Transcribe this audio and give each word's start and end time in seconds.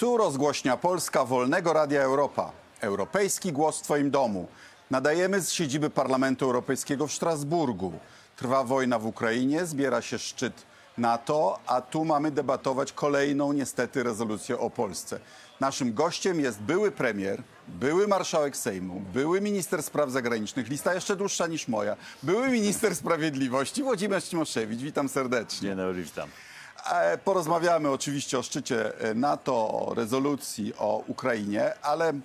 Tu 0.00 0.16
rozgłośnia 0.16 0.76
Polska 0.76 1.24
Wolnego 1.24 1.72
Radia 1.72 2.02
Europa. 2.02 2.52
Europejski 2.80 3.52
głos 3.52 3.78
w 3.78 3.82
Twoim 3.82 4.10
domu. 4.10 4.48
Nadajemy 4.90 5.40
z 5.40 5.52
siedziby 5.52 5.90
Parlamentu 5.90 6.44
Europejskiego 6.44 7.06
w 7.06 7.12
Strasburgu. 7.12 7.92
Trwa 8.36 8.64
wojna 8.64 8.98
w 8.98 9.06
Ukrainie, 9.06 9.66
zbiera 9.66 10.02
się 10.02 10.18
szczyt 10.18 10.52
NATO, 10.98 11.58
a 11.66 11.80
tu 11.80 12.04
mamy 12.04 12.30
debatować 12.30 12.92
kolejną 12.92 13.52
niestety 13.52 14.02
rezolucję 14.02 14.58
o 14.58 14.70
Polsce. 14.70 15.20
Naszym 15.60 15.94
gościem 15.94 16.40
jest 16.40 16.60
były 16.60 16.90
premier, 16.90 17.42
były 17.68 18.08
marszałek 18.08 18.56
Sejmu, 18.56 19.02
były 19.12 19.40
minister 19.40 19.82
spraw 19.82 20.10
zagranicznych, 20.10 20.68
lista 20.68 20.94
jeszcze 20.94 21.16
dłuższa 21.16 21.46
niż 21.46 21.68
moja, 21.68 21.96
były 22.22 22.48
minister 22.48 22.96
sprawiedliwości 22.96 23.82
Włodzimierz 23.82 24.24
Cimoszewicz. 24.24 24.80
Witam 24.80 25.08
serdecznie. 25.08 25.68
Dzień 25.68 25.76
dobry, 25.76 26.02
witam. 26.02 26.28
E, 26.86 27.18
Porozmawiamy 27.18 27.90
oczywiście 27.90 28.38
o 28.38 28.42
szczycie 28.42 29.00
e, 29.00 29.14
NATO, 29.14 29.54
o 29.54 29.94
rezolucji 29.94 30.74
o 30.78 31.04
Ukrainie, 31.06 31.74
ale 31.82 32.08
e, 32.08 32.18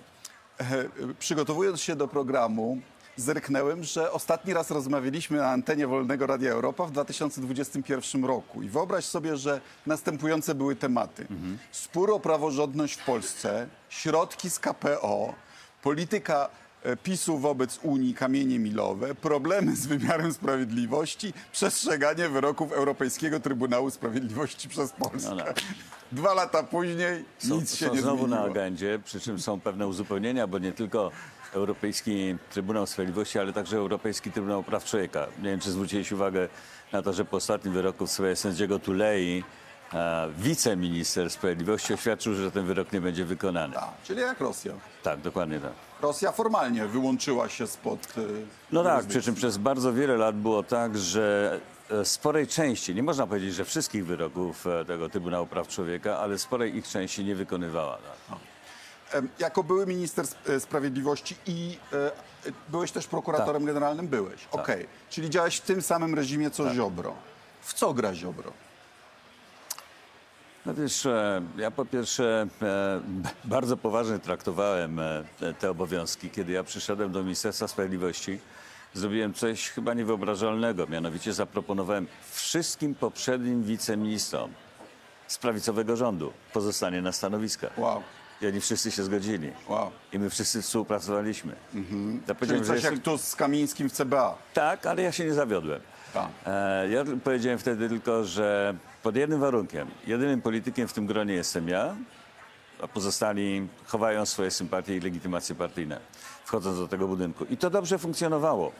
przygotowując 1.18 1.80
się 1.80 1.96
do 1.96 2.08
programu, 2.08 2.78
zerknęłem, 3.16 3.84
że 3.84 4.12
ostatni 4.12 4.54
raz 4.54 4.70
rozmawialiśmy 4.70 5.38
na 5.38 5.50
antenie 5.50 5.86
Wolnego 5.86 6.26
Radia 6.26 6.52
Europa 6.52 6.86
w 6.86 6.90
2021 6.90 8.24
roku. 8.24 8.62
I 8.62 8.68
wyobraź 8.68 9.04
sobie, 9.04 9.36
że 9.36 9.60
następujące 9.86 10.54
były 10.54 10.76
tematy. 10.76 11.26
Spór 11.72 12.10
o 12.10 12.20
praworządność 12.20 12.94
w 12.94 13.04
Polsce, 13.04 13.66
środki 13.88 14.50
z 14.50 14.58
KPO, 14.58 15.34
polityka 15.82 16.48
PiSu 17.02 17.38
wobec 17.38 17.78
Unii, 17.82 18.14
kamienie 18.14 18.58
milowe, 18.58 19.14
problemy 19.14 19.76
z 19.76 19.86
wymiarem 19.86 20.32
sprawiedliwości, 20.32 21.32
przestrzeganie 21.52 22.28
wyroków 22.28 22.72
Europejskiego 22.72 23.40
Trybunału 23.40 23.90
Sprawiedliwości 23.90 24.68
przez 24.68 24.92
Polskę. 24.92 25.30
No 25.30 25.36
tak. 25.44 25.60
Dwa 26.12 26.34
lata 26.34 26.62
później 26.62 27.24
Są, 27.38 27.54
nic 27.54 27.74
się 27.74 27.86
są 27.86 27.94
nie 27.94 28.00
znowu 28.00 28.18
zmieniło. 28.26 28.44
na 28.44 28.50
agendzie, 28.50 28.98
przy 29.04 29.20
czym 29.20 29.40
są 29.40 29.60
pewne 29.60 29.86
uzupełnienia, 29.88 30.46
bo 30.46 30.58
nie 30.58 30.72
tylko 30.72 31.10
Europejski 31.52 32.36
Trybunał 32.50 32.86
Sprawiedliwości, 32.86 33.38
ale 33.38 33.52
także 33.52 33.76
Europejski 33.76 34.32
Trybunał 34.32 34.62
Praw 34.62 34.84
Człowieka. 34.84 35.26
Nie 35.38 35.50
wiem, 35.50 35.60
czy 35.60 35.70
zwróciłeś 35.70 36.12
uwagę 36.12 36.48
na 36.92 37.02
to, 37.02 37.12
że 37.12 37.24
po 37.24 37.36
ostatnim 37.36 37.74
wyroku 37.74 38.06
w 38.06 38.10
sprawie 38.10 38.36
sędziego 38.36 38.78
Tulei 38.78 39.44
e, 39.96 40.28
wiceminister 40.38 41.30
sprawiedliwości 41.30 41.94
oświadczył, 41.94 42.34
że 42.34 42.50
ten 42.50 42.66
wyrok 42.66 42.92
nie 42.92 43.00
będzie 43.00 43.24
wykonany. 43.24 43.74
Tak, 43.74 43.90
czyli 44.04 44.20
jak 44.20 44.40
Rosja. 44.40 44.72
Tak, 45.02 45.20
dokładnie 45.20 45.60
tak. 45.60 45.72
Rosja 46.02 46.32
formalnie 46.32 46.86
wyłączyła 46.86 47.48
się 47.48 47.66
spod. 47.66 48.00
e, 48.18 48.20
No 48.72 48.84
tak, 48.84 49.06
przy 49.06 49.22
czym 49.22 49.34
przez 49.34 49.56
bardzo 49.58 49.92
wiele 49.92 50.16
lat 50.16 50.36
było 50.36 50.62
tak, 50.62 50.98
że 50.98 51.60
e, 51.90 52.04
sporej 52.04 52.46
części, 52.46 52.94
nie 52.94 53.02
można 53.02 53.26
powiedzieć, 53.26 53.54
że 53.54 53.64
wszystkich 53.64 54.06
wyroków 54.06 54.66
e, 54.66 54.84
tego 54.84 55.08
Trybunału 55.08 55.46
Praw 55.46 55.68
Człowieka, 55.68 56.18
ale 56.18 56.38
sporej 56.38 56.76
ich 56.76 56.88
części 56.88 57.24
nie 57.24 57.34
wykonywała. 57.34 57.98
Tak. 58.28 58.38
Em, 59.12 59.28
Jako 59.38 59.62
były 59.62 59.86
minister 59.86 60.24
sp- 60.32 60.52
e, 60.54 60.60
sprawiedliwości 60.60 61.36
i 61.46 61.78
e, 61.92 61.96
e, 61.96 62.52
byłeś 62.68 62.92
też 62.92 63.06
prokuratorem 63.06 63.62
Tak. 63.62 63.66
generalnym? 63.66 64.08
Byłeś. 64.08 64.48
Okej. 64.52 64.86
Czyli 65.10 65.30
działałeś 65.30 65.56
w 65.56 65.60
tym 65.60 65.82
samym 65.82 66.14
reżimie 66.14 66.50
co 66.50 66.64
Tak. 66.64 66.74
Ziobro. 66.74 67.14
W 67.62 67.74
co 67.74 67.94
gra 67.94 68.14
Ziobro? 68.14 68.52
No 70.66 70.74
wiesz, 70.74 71.06
e, 71.06 71.42
ja 71.56 71.70
po 71.70 71.84
pierwsze 71.84 72.46
e, 72.62 73.00
bardzo 73.44 73.76
poważnie 73.76 74.18
traktowałem 74.18 74.98
e, 75.00 75.24
te- 75.58 75.70
obowiązki. 75.70 76.30
Kiedy 76.30 76.52
ja 76.52 76.64
przyszedłem 76.64 77.12
do 77.12 77.22
Ministerstwa 77.22 77.68
Sprawiedliwości, 77.68 78.38
zrobiłem 78.94 79.34
coś 79.34 79.70
chyba 79.70 79.94
niewyobrażalnego. 79.94 80.86
Mianowicie 80.86 81.32
zaproponowałem 81.32 82.06
wszystkim 82.32 82.94
poprzednim 82.94 83.62
wiceministrom 83.64 84.50
z 85.26 85.38
prawicowego 85.38 85.96
rządu 85.96 86.32
pozostanie 86.52 87.02
na 87.02 87.12
stanowiskach. 87.12 87.78
Wow. 87.78 88.02
I 88.42 88.46
oni 88.46 88.60
wszyscy 88.60 88.90
się 88.90 89.02
zgodzili. 89.04 89.52
Wow. 89.68 89.90
I 90.12 90.18
my 90.18 90.30
wszyscy 90.30 90.62
współpracowaliśmy. 90.62 91.52
Ja 91.74 91.80
Czyli 91.82 92.34
powiedziałem, 92.38 92.64
że 92.64 92.74
coś 92.74 92.82
jak 92.84 92.92
jestem- 92.92 93.00
tu 93.12 93.18
z 93.18 93.36
Kamińskim 93.36 93.88
w 93.90 93.92
CBA. 93.92 94.38
tak, 94.54 94.86
ale 94.86 95.02
ja 95.02 95.12
się 95.12 95.24
nie 95.24 95.34
zawiodłem. 95.34 95.80
Tak. 96.14 96.28
Ja 96.90 97.04
powiedziałem 97.24 97.58
wtedy 97.58 97.88
tylko, 97.88 98.24
że 98.24 98.74
pod 99.06 99.16
jednym 99.16 99.40
warunkiem, 99.40 99.90
jedynym 100.06 100.42
politykiem 100.42 100.88
w 100.88 100.92
tym 100.92 101.06
gronie 101.06 101.34
jestem 101.34 101.68
ja, 101.68 101.96
a 102.82 102.88
pozostali 102.88 103.68
chowają 103.84 104.26
swoje 104.26 104.50
sympatie 104.50 104.96
i 104.96 105.00
legitymacje 105.00 105.54
partyjne, 105.54 106.00
wchodząc 106.44 106.78
do 106.78 106.88
tego 106.88 107.08
budynku. 107.08 107.44
I 107.44 107.56
to 107.56 107.70
dobrze 107.70 107.98
funkcjonowało. 107.98 108.72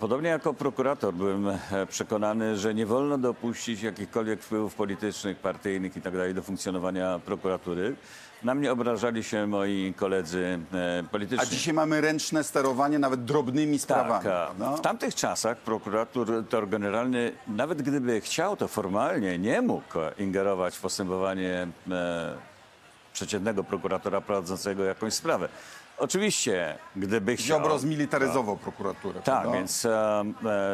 Podobnie 0.00 0.28
jako 0.28 0.54
prokurator 0.54 1.14
byłem 1.14 1.48
e, 1.48 1.58
przekonany, 1.88 2.56
że 2.56 2.74
nie 2.74 2.86
wolno 2.86 3.18
dopuścić 3.18 3.82
jakichkolwiek 3.82 4.42
wpływów 4.42 4.74
politycznych, 4.74 5.38
partyjnych 5.38 5.96
itd. 5.96 6.34
do 6.34 6.42
funkcjonowania 6.42 7.20
prokuratury. 7.24 7.96
Na 8.42 8.54
mnie 8.54 8.72
obrażali 8.72 9.24
się 9.24 9.46
moi 9.46 9.94
koledzy 9.96 10.58
e, 10.72 11.02
polityczni. 11.10 11.46
A 11.46 11.50
dzisiaj 11.50 11.74
mamy 11.74 12.00
ręczne 12.00 12.44
sterowanie 12.44 12.98
nawet 12.98 13.24
drobnymi 13.24 13.78
sprawami. 13.78 14.10
Tak, 14.10 14.22
prawda? 14.22 14.76
w 14.76 14.80
tamtych 14.80 15.14
czasach 15.14 15.56
prokurator 15.56 16.68
generalny, 16.68 17.32
nawet 17.48 17.82
gdyby 17.82 18.20
chciał, 18.20 18.56
to 18.56 18.68
formalnie 18.68 19.38
nie 19.38 19.62
mógł 19.62 19.98
ingerować 20.18 20.76
w 20.76 20.80
postępowanie 20.80 21.68
e, 21.90 22.34
przeciętnego 23.12 23.64
prokuratora 23.64 24.20
prowadzącego 24.20 24.84
jakąś 24.84 25.14
sprawę. 25.14 25.48
Oczywiście, 25.98 26.78
gdyby 26.96 27.36
chciał... 27.36 27.58
Ziobro 27.58 27.78
zmilitaryzował 27.78 28.56
prokuraturę. 28.56 29.14
Tak, 29.14 29.24
prawda? 29.24 29.52
więc 29.52 29.84
e, 29.84 30.24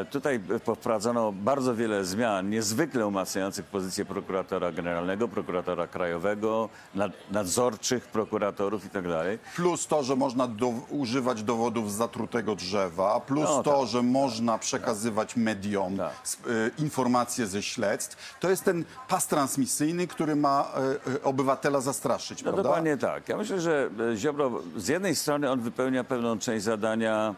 e, 0.01 0.05
tutaj 0.11 0.41
wprowadzono 0.77 1.33
bardzo 1.33 1.75
wiele 1.75 2.05
zmian, 2.05 2.51
niezwykle 2.51 3.07
umacniających 3.07 3.67
pozycję 3.67 4.05
prokuratora 4.05 4.73
generalnego, 4.73 5.29
prokuratora 5.29 5.87
krajowego, 5.87 6.69
nad, 6.95 7.13
nadzorczych 7.31 8.05
prokuratorów 8.07 8.85
itd. 8.85 9.39
Plus 9.57 9.87
to, 9.87 10.03
że 10.03 10.17
można 10.17 10.47
do, 10.49 10.73
używać 10.91 11.43
dowodów 11.43 11.93
z 11.93 11.95
zatrutego 11.95 12.55
drzewa, 12.55 13.21
plus 13.21 13.45
No, 13.49 13.63
to, 13.63 13.81
tak. 13.81 13.89
że 13.89 14.03
można 14.03 14.59
przekazywać 14.59 15.37
mediom 15.37 15.97
Tak. 15.97 16.13
y, 16.47 16.71
informacje 16.79 17.47
ze 17.47 17.63
śledztw. 17.63 18.39
To 18.41 18.51
jest 18.51 18.65
ten 18.65 18.85
pas 19.09 19.27
transmisyjny, 19.27 20.07
który 20.07 20.37
ma 20.37 20.69
y, 21.07 21.11
y, 21.13 21.23
obywatela 21.23 21.81
zastraszyć, 21.81 22.39
No 22.39 22.43
prawda? 22.53 22.63
dokładnie 22.63 22.97
tak. 22.97 23.29
Ja 23.29 23.37
myślę, 23.37 23.61
że 23.61 23.91
e, 24.13 24.17
Ziobro 24.17 24.51
z 24.77 24.89
jednej 24.89 25.12
strony 25.17 25.51
on 25.51 25.61
wypełnia 25.61 26.05
pewną 26.05 26.39
część 26.39 26.65
zadania 26.65 27.35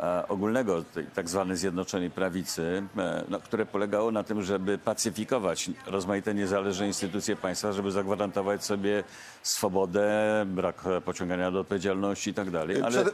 e, 0.00 0.28
ogólnego, 0.28 0.84
tej 0.84 1.06
tak 1.06 1.28
zwanej 1.28 1.56
Zjednoczonej 1.56 2.10
Prawicy, 2.10 2.82
e, 2.98 3.24
no, 3.28 3.40
które 3.40 3.66
polegało 3.66 4.10
na 4.10 4.22
tym, 4.22 4.42
żeby 4.42 4.78
pacyfikować 4.78 5.70
rozmaite 5.86 6.34
niezależne 6.34 6.86
instytucje 6.86 7.36
państwa, 7.36 7.72
żeby 7.72 7.90
zagwarantować 7.90 8.64
sobie 8.64 9.04
swobodę, 9.42 10.44
brak 10.46 10.84
pociągania 11.04 11.50
do 11.50 11.60
odpowiedzialności 11.60 12.30
i 12.30 12.34
tak 12.34 12.50
dalej. 12.50 12.82
Ale 12.82 13.04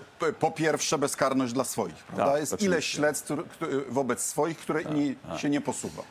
po 0.41 0.51
pierwsze 0.51 0.99
bezkarność 0.99 1.53
dla 1.53 1.65
swoich, 1.65 1.95
prawda? 1.95 2.27
Tak, 2.33 2.41
jest 2.41 2.53
oczywiście. 2.53 2.77
Tak, 2.77 2.79
ile 2.79 2.83
śledztw 2.83 3.33
wobec 3.89 4.25
swoich, 4.25 4.59
które 4.59 4.85
nie, 4.85 5.39
się 5.39 5.51
nie 5.51 5.61
posuwa. 5.61 6.03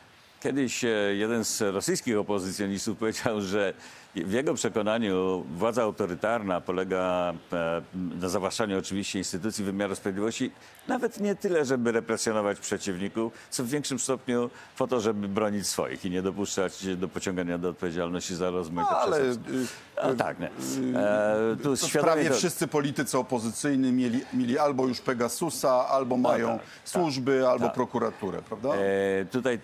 Kiedyś 0.42 0.84
e, 0.84 0.88
jeden 1.14 1.44
z 1.44 1.60
rosyjskich 1.60 2.18
opozycjonistów 2.18 2.98
powiedział, 2.98 3.40
że 3.40 3.74
w 4.16 4.32
jego 4.32 4.54
przekonaniu 4.54 5.44
władza 5.56 5.82
autorytarna 5.82 6.60
polega 6.60 7.32
e, 7.52 7.82
na 8.20 8.28
zawłaszczaniu 8.28 8.78
oczywiście 8.78 9.18
instytucji 9.18 9.64
wymiaru 9.64 9.94
sprawiedliwości 9.94 10.50
nawet 10.88 11.20
nie 11.20 11.34
tyle, 11.34 11.64
żeby 11.64 11.92
represjonować 11.92 12.58
przeciwników, 12.58 13.32
co 13.50 13.64
w 13.64 13.66
większym 13.68 13.98
stopniu 13.98 14.50
po 14.78 14.86
to, 14.86 15.00
żeby 15.00 15.28
bronić 15.28 15.66
swoich 15.66 16.04
i 16.04 16.10
nie 16.10 16.22
dopuszczać 16.22 16.86
do 16.96 17.08
pociągania 17.08 17.58
do 17.58 17.68
odpowiedzialności 17.68 18.34
za 18.34 18.50
rozmaite 18.50 18.90
Ale 18.90 19.20
y, 19.20 19.24
przestępstwa. 19.24 19.82
A, 20.02 20.14
tak, 20.14 20.36
nie. 20.40 20.50
E, 20.98 21.56
tu 21.62 21.74
prawie 22.00 22.28
to- 22.28 22.34
wszyscy 22.34 22.66
politycy 22.68 23.18
opozycyjni 23.18 23.92
mieli, 23.92 24.20
mieli 24.32 24.58
albo 24.58 24.86
już 24.86 25.00
Pegasusa, 25.00 25.88
albo 25.88 26.16
mają 26.16 26.48
tak, 26.48 26.58
tak. 26.58 26.66
służby, 26.84 27.48
albo 27.48 27.64
Tak. 27.64 27.74
prokuraturę, 27.74 28.42
prawda? 28.42 28.68
E, 28.74 29.24
tutaj 29.24 29.58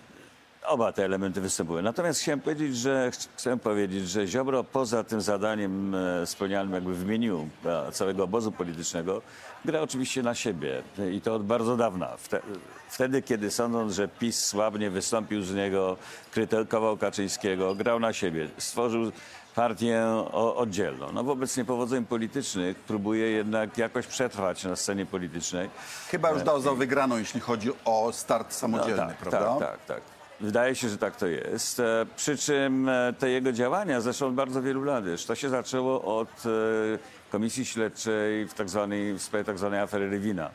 oba 0.68 0.92
te 0.92 1.04
elementy 1.04 1.40
występują. 1.40 1.82
Natomiast 1.82 2.20
chciałem 2.20 2.40
powiedzieć, 2.40 2.76
że 2.76 3.10
ch- 3.10 3.28
chcę 3.36 3.56
powiedzieć, 3.58 4.08
że 4.10 4.26
Ziobro 4.26 4.64
poza 4.64 5.04
tym 5.04 5.20
zadaniem 5.20 5.94
e, 5.94 6.26
spełnianym 6.26 6.72
jakby 6.74 6.94
w 6.94 7.02
imieniu 7.02 7.48
e, 7.64 7.92
całego 7.92 8.24
obozu 8.24 8.52
politycznego 8.52 9.22
gra 9.64 9.80
oczywiście 9.80 10.22
na 10.22 10.34
siebie 10.34 10.82
E, 10.98 11.10
i 11.10 11.20
to 11.20 11.34
od 11.34 11.42
bardzo 11.44 11.76
dawna. 11.76 12.16
Wte, 12.16 12.40
wtedy, 12.90 13.22
kiedy 13.22 13.50
sądząc, 13.50 13.92
że 13.94 14.08
PiS 14.08 14.44
słabnie 14.44 14.90
wystąpił 14.90 15.42
z 15.42 15.54
niego, 15.54 15.96
krytykował 16.30 16.96
Kaczyńskiego, 16.96 17.74
grał 17.74 18.00
na 18.00 18.12
siebie, 18.12 18.48
stworzył 18.58 19.12
partię 19.54 20.06
oddzielną. 20.34 21.12
No 21.12 21.24
wobec 21.24 21.56
niepowodzeń 21.56 22.04
politycznych 22.06 22.76
próbuje 22.76 23.30
jednak 23.30 23.78
jakoś 23.78 24.06
przetrwać 24.06 24.64
na 24.64 24.76
scenie 24.76 25.06
politycznej. 25.06 25.70
Chyba 26.10 26.30
już 26.30 26.42
dał 26.42 26.60
za 26.60 26.72
wygraną, 26.72 27.18
jeśli 27.18 27.40
chodzi 27.40 27.70
o 27.84 28.12
start 28.12 28.52
samodzielny, 28.52 29.02
No 29.02 29.08
tak, 29.08 29.16
prawda? 29.16 29.56
Tak, 29.58 29.70
tak, 29.70 29.86
tak. 29.86 30.17
Wydaje 30.40 30.74
się, 30.74 30.88
że 30.88 30.98
tak 30.98 31.16
to 31.16 31.26
jest. 31.26 31.80
E, 31.80 32.06
Przy 32.16 32.36
czym 32.36 32.88
e, 32.88 33.12
te 33.18 33.30
jego 33.30 33.52
działania 33.52 34.00
zeszły 34.00 34.26
od 34.26 34.34
bardzo 34.34 34.62
wielu 34.62 34.84
lat. 34.84 35.04
To 35.26 35.34
się 35.34 35.48
zaczęło 35.48 36.18
od 36.18 36.28
e, 36.46 36.48
komisji 37.30 37.64
śledczej 37.64 38.46
w, 38.46 38.54
tak 38.54 38.68
zwanej, 38.68 39.12
w 39.12 39.22
sprawie 39.22 39.44
tak 39.44 39.58
zwanej 39.58 39.80
afery 39.80 40.10
Rywina. 40.10 40.50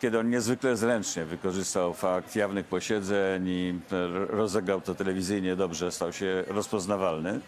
Kiedy 0.00 0.18
on 0.18 0.30
niezwykle 0.30 0.76
zręcznie 0.76 1.24
wykorzystał 1.24 1.94
fakt 1.94 2.36
jawnych 2.36 2.66
posiedzeń 2.66 3.48
i 3.48 3.80
rozegrał 4.28 4.80
to 4.80 4.94
telewizyjnie 4.94 5.56
dobrze, 5.56 5.92
stał 5.92 6.12
się 6.12 6.44
rozpoznawalny. 6.46 7.40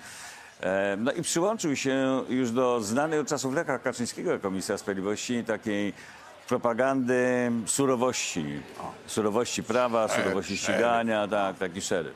No 0.98 1.12
i 1.12 1.22
przyłączył 1.22 1.76
się 1.76 2.22
już 2.28 2.50
do 2.50 2.80
znanej 2.80 3.18
od 3.18 3.28
czasów 3.28 3.54
Lecha 3.54 3.78
Kaczyńskiego 3.78 4.38
Komisja 4.40 4.78
Sprawiedliwości 4.78 5.44
takiej 5.44 5.92
propagandy 6.48 7.50
surowości. 7.66 8.44
Surowości 9.06 9.62
prawa, 9.62 10.08
surowości 10.08 10.56
ścigania, 10.56 11.28
tak, 11.28 11.58
taki 11.58 11.80
szeryf. 11.80 12.14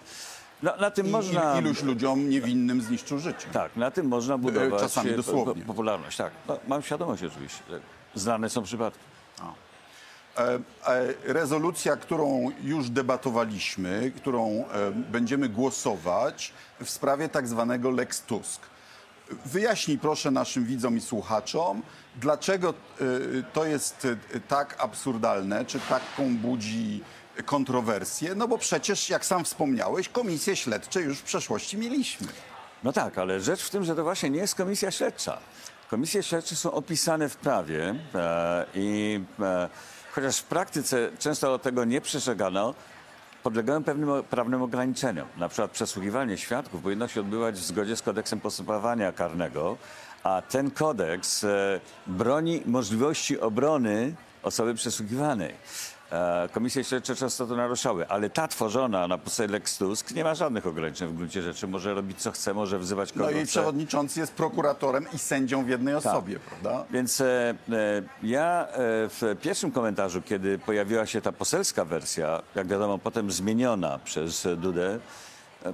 No, 0.62 0.77
na 0.77 0.91
tym 0.91 1.06
I, 1.06 1.11
można... 1.11 1.59
iluś 1.61 1.82
ludziom 1.82 2.29
niewinnym 2.31 2.82
zniszczył 2.82 3.19
życie. 3.19 3.47
Tak, 3.53 3.77
na 3.77 3.91
tym 3.91 4.06
można 4.06 4.38
budować 4.38 4.81
czasami 4.81 5.11
e, 5.11 5.17
dosłownie. 5.17 5.62
po- 5.62 5.67
popularność. 5.69 6.17
Tak, 6.17 6.32
no, 6.49 6.59
mam 6.69 6.82
świadomość 6.82 7.23
oczywiście. 7.25 7.62
Znane 8.15 8.50
są 8.50 8.62
przypadki. 8.62 9.00
E, 10.38 10.59
e, 10.87 11.15
Rezolucja, 11.25 11.97
którą 11.97 12.50
już 12.62 12.91
debatowaliśmy, 12.91 14.12
którą 14.17 14.49
e, 14.49 14.91
będziemy 14.91 15.49
głosować 15.49 16.53
w 16.81 16.91
sprawie 16.91 17.29
tak 17.29 17.49
zwanego 17.49 17.91
Lex 17.91 18.23
Tusk. 18.23 18.61
Wyjaśnij 19.44 19.99
proszę 19.99 20.31
naszym 20.31 20.65
widzom 20.65 20.97
i 20.97 21.00
słuchaczom, 21.00 21.83
dlaczego 22.17 22.69
e, 22.71 23.05
to 23.53 23.65
jest 23.65 24.07
e, 24.35 24.41
tak 24.41 24.77
absurdalne, 24.79 25.65
czy 25.65 25.81
taką 25.81 26.37
budzi 26.37 27.03
kontrowersję, 27.47 28.35
no 28.35 28.49
bo 28.49 28.59
przecież, 28.59 29.11
jak 29.11 29.27
sam 29.27 29.45
wspomniałeś, 29.45 30.09
komisje 30.09 30.57
śledcze 30.57 31.01
już 31.01 31.19
w 31.19 31.23
przeszłości 31.23 31.79
mieliśmy. 31.79 32.27
No 32.85 32.93
tak, 32.93 33.19
ale 33.19 33.41
rzecz 33.41 33.62
w 33.62 33.71
tym, 33.71 33.85
że 33.85 33.95
to 33.95 34.03
właśnie 34.05 34.31
nie 34.31 34.39
jest 34.39 34.55
komisja 34.55 34.91
śledcza. 34.91 35.39
Komisje 35.91 36.23
śledcze 36.23 36.57
są 36.57 36.73
opisane 36.73 37.29
w 37.29 37.37
prawie 37.37 37.95
e, 38.15 38.67
i 38.75 39.21
e, 39.41 39.69
chociaż 40.12 40.39
w 40.39 40.45
praktyce 40.45 41.11
często 41.19 41.59
tego 41.59 41.85
nie 41.85 42.01
przestrzegano, 42.01 42.75
podlegają 43.43 43.85
pewnym 43.85 44.23
prawnym 44.31 44.62
ograniczeniom. 44.62 45.29
Na 45.37 45.49
przykład 45.49 45.71
przesłuchiwanie 45.71 46.39
świadków 46.39 46.83
powinno 46.83 47.09
się 47.09 47.21
odbywać 47.21 47.55
w 47.55 47.65
zgodzie 47.65 47.97
z 47.97 48.03
kodeksem 48.03 48.41
postępowania 48.41 49.12
karnego, 49.12 49.77
a 50.25 50.43
ten 50.43 50.71
kodeks 50.71 51.45
e, 51.45 51.81
broni 52.07 52.63
możliwości 52.67 53.41
obrony 53.41 54.15
osoby 54.43 54.75
przesłuchiwanej. 54.75 55.55
E, 56.13 56.49
Komisje 56.53 56.85
śledcze 56.85 57.15
często 57.17 57.47
to 57.47 57.57
naruszały, 57.57 58.09
ale 58.09 58.31
ta 58.31 58.49
tworzona 58.49 59.09
na 59.09 59.19
podstawie 59.19 59.49
Lex 59.49 59.79
Tusk 59.79 60.11
nie 60.11 60.25
ma 60.25 60.35
żadnych 60.35 60.67
ograniczeń 60.67 61.09
w 61.09 61.15
gruncie 61.17 61.43
rzeczy. 61.43 61.67
Może 61.67 61.95
robić 61.95 62.23
co 62.23 62.33
chce, 62.33 62.55
może 62.55 62.79
wzywać 62.79 63.13
kogo 63.13 63.25
No 63.25 63.31
i 63.31 63.35
chce. 63.35 63.47
przewodniczący 63.47 64.21
jest 64.21 64.33
prokuratorem 64.33 65.07
i 65.15 65.19
sędzią 65.19 65.65
w 65.65 65.69
jednej 65.69 65.95
Tak. 65.95 66.07
osobie, 66.07 66.39
prawda? 66.39 66.85
Więc 66.91 67.21
e, 67.21 67.55
e, 67.73 68.03
ja 68.23 68.67
e, 68.69 68.75
w 69.09 69.37
pierwszym 69.43 69.73
komentarzu, 69.73 70.23
kiedy 70.23 70.59
pojawiła 70.59 71.07
się 71.07 71.21
ta 71.21 71.33
poselska 71.33 71.85
wersja, 71.85 72.43
jak 72.55 72.67
wiadomo, 72.67 72.99
potem 72.99 73.31
zmieniona 73.31 73.99
przez 74.05 74.49
Dudę, 74.57 74.99
e, 75.65 75.73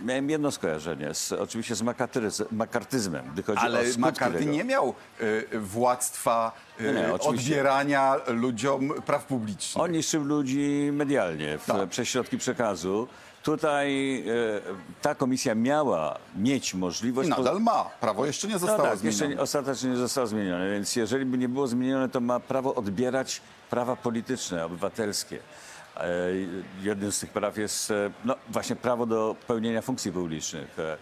miałem 0.00 0.30
jedno 0.30 0.50
skojarzenie, 0.50 1.14
z, 1.14 1.32
oczywiście 1.32 1.74
z 1.74 1.82
makartyz- 1.82 2.44
makartyzmem, 2.52 3.24
gdy 3.32 3.42
chodzi 3.42 3.58
o 3.58 3.62
Ale 3.62 3.84
skutki 3.92 4.00
McCarthy 4.10 4.38
tego. 4.38 4.50
nie 4.52 4.64
miał 4.64 4.94
y, 5.20 5.58
władztwa 5.60 6.52
y, 6.80 6.92
Nie, 6.94 7.12
oczywiście. 7.14 7.50
odbierania 7.52 8.16
ludziom 8.26 8.88
praw 9.06 9.24
publicznych. 9.24 9.84
On 9.84 9.92
niszczył 9.92 10.24
ludzi 10.24 10.90
medialnie, 10.92 11.58
w, 11.58 11.66
Tak. 11.66 11.88
przez 11.88 12.08
środki 12.08 12.38
przekazu. 12.38 13.08
Tutaj 13.42 14.18
e, 14.20 15.02
ta 15.02 15.14
komisja 15.14 15.54
miała 15.54 16.18
mieć 16.36 16.72
I 16.74 16.76
możliwość... 16.76 17.30
po- 17.30 17.36
nadal 17.36 17.60
ma. 17.60 17.84
Prawo 18.00 18.26
jeszcze 18.26 18.46
nie 18.46 18.52
No 18.52 18.58
zostało 18.58 18.82
tak, 18.82 19.04
jeszcze 19.04 19.18
zmienione. 19.18 19.34
nie- 19.36 19.42
ostatecznie 19.42 19.90
nie 19.90 19.96
zostało 19.96 20.26
zmienione, 20.26 20.70
więc 20.70 20.96
jeżeli 20.96 21.24
by 21.24 21.38
nie 21.38 21.48
było 21.48 21.66
zmienione, 21.66 22.08
to 22.08 22.20
ma 22.20 22.40
prawo 22.40 22.74
odbierać 22.74 23.40
prawa 23.70 23.96
polityczne, 23.96 24.64
obywatelskie. 24.64 25.38
E, 25.96 26.28
Jednym 26.82 27.12
z 27.12 27.18
tych 27.20 27.30
praw 27.30 27.56
jest 27.58 27.90
e, 27.90 28.10
no, 28.24 28.34
właśnie 28.48 28.76
prawo 28.76 29.06
do 29.06 29.36
pełnienia 29.46 29.82
funkcji 29.82 30.12
publicznych. 30.12 30.78
E, 30.78 30.96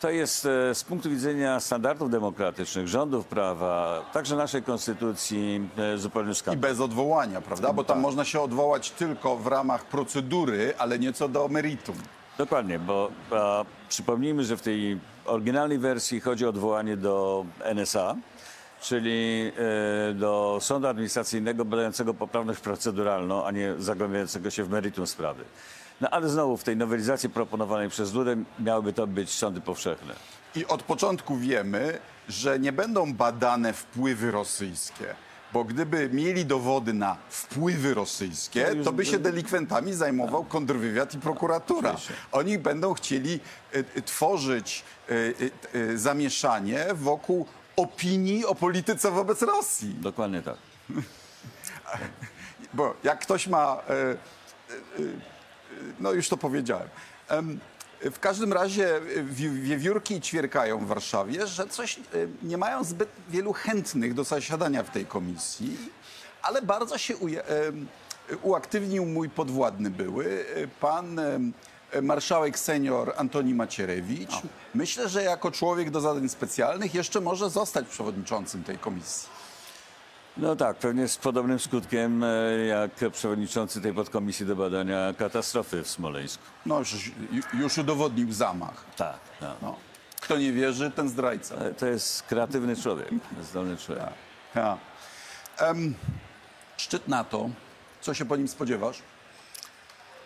To 0.00 0.10
jest 0.10 0.42
z 0.74 0.84
punktu 0.84 1.10
widzenia 1.10 1.60
standardów 1.60 2.10
demokratycznych, 2.10 2.88
rządów 2.88 3.26
prawa, 3.26 4.02
także 4.12 4.36
naszej 4.36 4.62
konstytucji 4.62 5.68
e, 5.94 5.98
zupełny 5.98 6.32
I 6.32 6.34
skandal. 6.34 6.70
bez 6.70 6.80
odwołania, 6.80 7.40
prawda? 7.40 7.72
Bo 7.72 7.84
Tak. 7.84 7.88
tam 7.94 8.00
można 8.02 8.24
się 8.24 8.40
odwołać 8.40 8.90
tylko 8.90 9.36
w 9.36 9.46
ramach 9.46 9.84
procedury, 9.84 10.74
ale 10.78 10.98
nie 10.98 11.12
co 11.12 11.28
do 11.28 11.48
meritum. 11.48 11.96
Dokładnie, 12.38 12.78
bo 12.78 13.10
a, 13.30 13.64
przypomnijmy, 13.88 14.44
że 14.44 14.56
w 14.56 14.62
tej 14.62 14.98
oryginalnej 15.24 15.78
wersji 15.78 16.20
chodzi 16.20 16.46
o 16.46 16.48
odwołanie 16.48 16.96
do 16.96 17.44
NSA, 17.64 18.14
czyli 18.86 19.52
e, 20.10 20.14
do 20.14 20.58
sądu 20.60 20.88
administracyjnego 20.88 21.64
badającego 21.64 22.14
poprawność 22.14 22.60
proceduralną, 22.60 23.46
a 23.46 23.50
nie 23.50 23.74
zagłębiającego 23.78 24.50
się 24.50 24.64
w 24.64 24.70
meritum 24.70 25.06
sprawy. 25.06 25.44
No 26.00 26.10
ale 26.10 26.28
znowu 26.28 26.56
w 26.56 26.64
tej 26.64 26.76
nowelizacji 26.76 27.28
proponowanej 27.30 27.88
przez 27.88 28.12
Dudę 28.12 28.36
miałyby 28.60 28.92
to 28.92 29.06
być 29.06 29.30
sądy 29.30 29.60
powszechne. 29.60 30.14
I 30.54 30.66
od 30.66 30.82
początku 30.82 31.36
wiemy, 31.36 31.98
że 32.28 32.58
nie 32.58 32.72
będą 32.72 33.14
badane 33.14 33.72
wpływy 33.72 34.30
rosyjskie. 34.30 35.14
Bo 35.52 35.64
gdyby 35.64 36.10
mieli 36.12 36.46
dowody 36.46 36.92
na 36.92 37.16
wpływy 37.28 37.94
rosyjskie, 37.94 38.64
To 38.64 38.72
już 38.72 38.84
to 38.84 38.92
by 38.92 39.06
się 39.06 39.18
delikwentami 39.18 39.92
zajmował 39.92 40.44
kontrwywiad 40.44 41.14
i 41.14 41.18
prokuratura. 41.18 41.96
Oni 42.32 42.58
będą 42.58 42.94
chcieli 42.94 43.40
y, 43.74 43.84
y, 43.96 44.02
tworzyć 44.02 44.84
zamieszanie 45.94 46.86
wokół 46.94 47.46
opinii 47.76 48.44
o 48.44 48.54
polityce 48.54 49.10
wobec 49.10 49.42
Rosji. 49.42 49.94
Dokładnie 49.94 50.42
tak. 50.42 50.56
Bo 52.74 52.94
jak 53.04 53.20
ktoś 53.20 53.46
ma. 53.46 53.82
e, 53.88 53.92
e, 53.92 54.14
e, 54.14 54.16
No 56.00 56.12
już 56.12 56.28
to 56.28 56.36
powiedziałem. 56.36 56.88
Em, 57.28 57.60
W 58.10 58.18
każdym 58.18 58.52
razie 58.52 59.00
wi- 59.24 59.50
wiewiórki 59.60 60.20
ćwierkają 60.20 60.78
w 60.78 60.86
Warszawie, 60.86 61.46
że 61.46 61.66
coś 61.66 62.00
nie 62.42 62.58
mają 62.58 62.84
zbyt 62.84 63.08
wielu 63.28 63.52
chętnych 63.52 64.14
do 64.14 64.24
zasiadania 64.24 64.82
w 64.82 64.90
tej 64.90 65.06
komisji, 65.06 65.76
ale 66.42 66.62
bardzo 66.62 66.98
się 66.98 67.14
uaktywnił 68.42 69.06
mój 69.06 69.28
podwładny 69.30 69.90
były, 69.90 70.44
pan 70.80 71.20
marszałek 72.02 72.58
senior 72.58 73.12
Antoni 73.16 73.54
Macierewicz. 73.54 74.30
Myślę, 74.74 75.08
że 75.08 75.22
jako 75.22 75.50
człowiek 75.50 75.90
do 75.90 76.00
zadań 76.00 76.28
specjalnych 76.28 76.94
jeszcze 76.94 77.20
może 77.20 77.50
zostać 77.50 77.86
przewodniczącym 77.86 78.64
tej 78.64 78.78
komisji. 78.78 79.28
No 80.36 80.56
tak, 80.56 80.76
pewnie 80.76 81.08
z 81.08 81.16
podobnym 81.16 81.58
skutkiem 81.58 82.24
e, 82.24 82.26
jak 82.66 82.90
przewodniczący 83.12 83.80
tej 83.80 83.92
podkomisji 83.94 84.46
do 84.46 84.56
badania 84.56 85.14
katastrofy 85.18 85.82
w 85.82 85.88
Smoleńsku. 85.88 86.42
No 86.66 86.78
już, 86.78 87.10
już 87.54 87.78
udowodnił 87.78 88.32
zamach. 88.32 88.84
Tak, 88.96 89.18
no. 89.40 89.54
No. 89.62 89.76
Kto 90.20 90.38
nie 90.38 90.52
wierzy, 90.52 90.90
ten 90.90 91.08
zdrajca. 91.08 91.54
E, 91.54 91.74
To 91.74 91.86
jest 91.86 92.22
kreatywny 92.22 92.76
człowiek, 92.76 93.08
zdolny 93.42 93.76
człowiek. 93.76 94.04
Ja. 94.54 94.78
Em, 95.58 95.94
szczyt 96.76 97.08
NATO. 97.08 97.50
Co 98.00 98.14
się 98.14 98.24
po 98.24 98.36
nim 98.36 98.48
spodziewasz? 98.48 98.98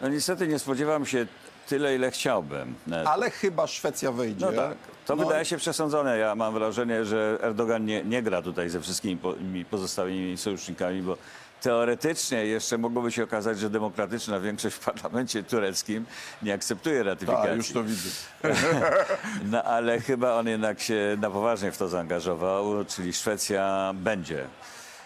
No 0.00 0.08
niestety 0.08 0.48
nie 0.48 0.58
spodziewam 0.58 1.06
się 1.06 1.26
tyle, 1.70 1.94
ile 1.94 2.10
chciałbym. 2.10 2.74
E, 2.92 3.08
Ale 3.08 3.30
chyba 3.30 3.66
Szwecja 3.66 4.12
wejdzie. 4.12 4.46
No 4.46 4.52
tak, 4.52 4.76
to 5.06 5.16
No, 5.16 5.24
wydaje 5.24 5.44
się 5.44 5.56
przesądzone. 5.56 6.18
Ja 6.18 6.34
mam 6.34 6.54
wrażenie, 6.54 7.04
że 7.04 7.38
Erdogan 7.42 7.84
nie, 7.84 8.04
nie 8.04 8.22
gra 8.22 8.42
tutaj 8.42 8.68
ze 8.70 8.80
wszystkimi 8.80 9.16
po, 9.16 9.32
mi 9.32 9.64
pozostałymi 9.64 10.36
sojusznikami, 10.36 11.02
bo 11.02 11.16
teoretycznie 11.62 12.46
jeszcze 12.46 12.78
mogłoby 12.78 13.12
się 13.12 13.24
okazać, 13.24 13.58
że 13.58 13.70
demokratyczna 13.70 14.40
większość 14.40 14.76
w 14.76 14.80
parlamencie 14.80 15.42
tureckim 15.42 16.06
nie 16.42 16.54
akceptuje 16.54 17.02
ratyfikacji. 17.02 17.48
Tak, 17.48 17.56
już 17.56 17.72
to 17.72 17.84
widzę. 17.84 18.10
No 19.50 19.62
ale 19.62 20.00
chyba 20.00 20.34
on 20.34 20.48
jednak 20.48 20.80
się 20.80 21.16
na 21.20 21.30
poważnie 21.30 21.72
w 21.72 21.78
to 21.78 21.88
zaangażował, 21.88 22.84
czyli 22.84 23.12
Szwecja 23.12 23.92
będzie. 23.94 24.46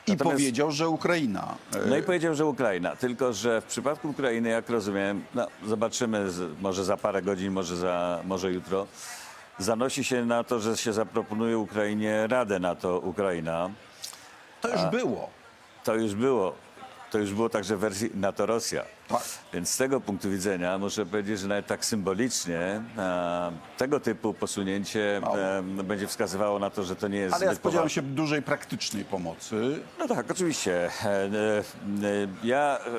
I 0.06 0.10
Natomiast- 0.10 0.36
powiedział, 0.36 0.70
że 0.70 0.88
Ukraina. 0.88 1.54
e, 1.74 1.86
No 1.86 1.96
i 1.96 2.02
powiedział, 2.02 2.34
że 2.34 2.46
Ukraina. 2.46 2.96
Tylko, 2.96 3.32
że 3.32 3.60
w 3.60 3.64
przypadku 3.64 4.08
Ukrainy, 4.10 4.48
jak 4.48 4.68
rozumiem, 4.70 5.24
no, 5.34 5.46
zobaczymy, 5.66 6.26
może 6.60 6.84
za 6.84 6.96
parę 6.96 7.22
godzin, 7.22 7.52
może, 7.52 7.76
za, 7.76 8.20
może 8.24 8.52
jutro, 8.52 8.86
zanosi 9.58 10.04
się 10.04 10.24
na 10.24 10.44
to, 10.44 10.60
że 10.60 10.76
się 10.76 10.92
zaproponuje 10.92 11.58
Ukrainie 11.58 12.26
Radę 12.26 12.58
NATO-Ukraina. 12.58 13.70
To 14.60 14.68
już 14.68 14.84
było. 14.90 15.30
To 15.84 15.94
już 15.94 16.14
było. 16.14 16.54
To 17.14 17.18
już 17.18 17.34
było 17.34 17.48
także 17.48 17.76
w 17.76 17.80
wersji 17.80 18.10
NATO-Rosja. 18.14 18.84
Tak. 19.08 19.22
Więc 19.52 19.68
z 19.70 19.76
tego 19.76 20.00
punktu 20.00 20.30
widzenia 20.30 20.78
muszę 20.78 21.06
powiedzieć, 21.06 21.40
że 21.40 21.48
nawet 21.48 21.66
tak 21.66 21.84
symbolicznie 21.84 22.58
e, 22.98 23.52
tego 23.78 24.00
typu 24.00 24.34
posunięcie 24.34 25.16
e, 25.34 25.62
będzie 25.62 26.06
wskazywało 26.06 26.58
na 26.58 26.70
to, 26.70 26.84
że 26.84 26.96
to 26.96 27.08
nie 27.08 27.18
jest 27.18 27.34
Ale 27.34 27.44
ja 27.44 27.50
zbyt 27.50 27.58
spodziewam 27.60 27.82
poważne. 27.82 27.94
się 27.94 28.02
dużej 28.02 28.42
praktycznej 28.42 29.04
pomocy. 29.04 29.78
No 29.98 30.08
tak, 30.08 30.30
oczywiście. 30.30 30.90
E, 31.04 31.08
e, 31.08 31.28
e, 31.28 31.62
Ja, 32.44 32.78
e, 32.78 32.90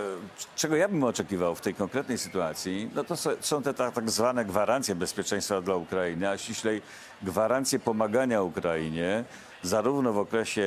czego 0.55 0.75
ja 0.75 0.88
bym 0.89 1.03
oczekiwał 1.03 1.55
w 1.55 1.62
tej 1.62 1.74
konkretnej 1.74 2.17
sytuacji, 2.17 2.89
no 2.95 3.03
to 3.03 3.17
są- 3.17 3.36
są 3.39 3.62
te 3.63 3.74
tak, 3.74 3.93
tak 3.93 4.10
zwane 4.12 4.45
gwarancje 4.45 4.95
bezpieczeństwa 4.95 5.62
dla 5.62 5.75
Ukrainy, 5.75 6.29
a 6.29 6.38
ściślej 6.38 6.81
gwarancje 7.24 7.79
pomagania 7.79 8.41
Ukrainie, 8.41 9.24
zarówno 9.65 10.13
w 10.13 10.17
okresie 10.17 10.62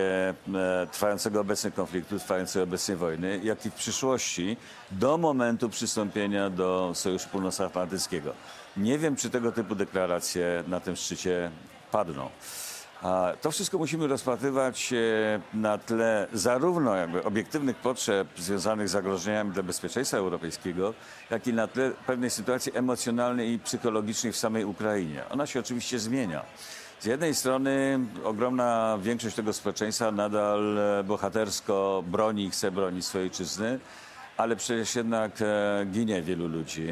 e, 0.55 0.87
trwającego 0.93 1.41
obecnie 1.41 1.71
konfliktu, 1.71 2.19
trwającej 2.19 2.63
obecnie 2.63 2.97
wojny, 2.97 3.41
jak 3.45 3.67
i 3.67 3.71
w 3.71 3.75
przyszłości, 3.75 4.57
do 4.91 5.19
momentu 5.19 5.69
przystąpienia 5.69 6.51
do 6.51 6.93
Sojuszu 6.95 7.29
Północnoatlantyckiego. 7.29 8.33
Nie 8.77 8.99
wiem, 8.99 9.17
czy 9.17 9.31
tego 9.31 9.53
typu 9.53 9.75
deklaracje 9.75 10.65
na 10.69 10.81
tym 10.81 10.97
szczycie 10.97 11.51
padną. 11.91 12.31
A 13.03 13.33
to 13.41 13.51
wszystko 13.51 13.79
musimy 13.79 14.07
rozpatrywać 14.07 14.93
e, 14.93 14.97
na 15.55 15.79
tle 15.79 16.27
zarówno 16.33 16.97
jakby 16.97 17.25
obiektywnych 17.25 17.77
potrzeb 17.77 18.29
związanych 18.37 18.89
z 18.89 18.93
zagrożeniami 18.93 19.53
dla 19.53 19.63
bezpieczeństwa 19.63 20.17
europejskiego, 20.17 20.95
jak 21.31 21.47
i 21.47 21.53
na 21.53 21.67
tle 21.67 21.91
pewnej 22.07 22.31
sytuacji 22.31 22.77
emocjonalnej 22.77 23.53
i 23.53 23.59
psychologicznej 23.59 24.33
w 24.33 24.37
samej 24.37 24.65
Ukrainie. 24.65 25.25
Ona 25.31 25.47
się 25.47 25.61
oczywiście 25.61 25.99
zmienia. 25.99 26.45
Z 27.01 27.05
jednej 27.05 27.35
strony 27.35 28.01
ogromna 28.25 28.99
większość 29.03 29.37
tego 29.37 29.53
społeczeństwa 29.53 30.13
nadal 30.13 30.79
e, 30.79 31.05
bohatersko 31.05 32.05
broni 32.07 32.45
i 32.45 32.51
chce 32.51 32.71
bronić 32.71 33.05
swojej 33.05 33.27
ojczyzny, 33.27 33.81
ale 34.37 34.57
przecież 34.57 34.95
jednak 34.95 35.33
e, 35.43 35.87
ginie 35.87 36.23
wielu 36.23 36.49
ludzi. 36.49 36.89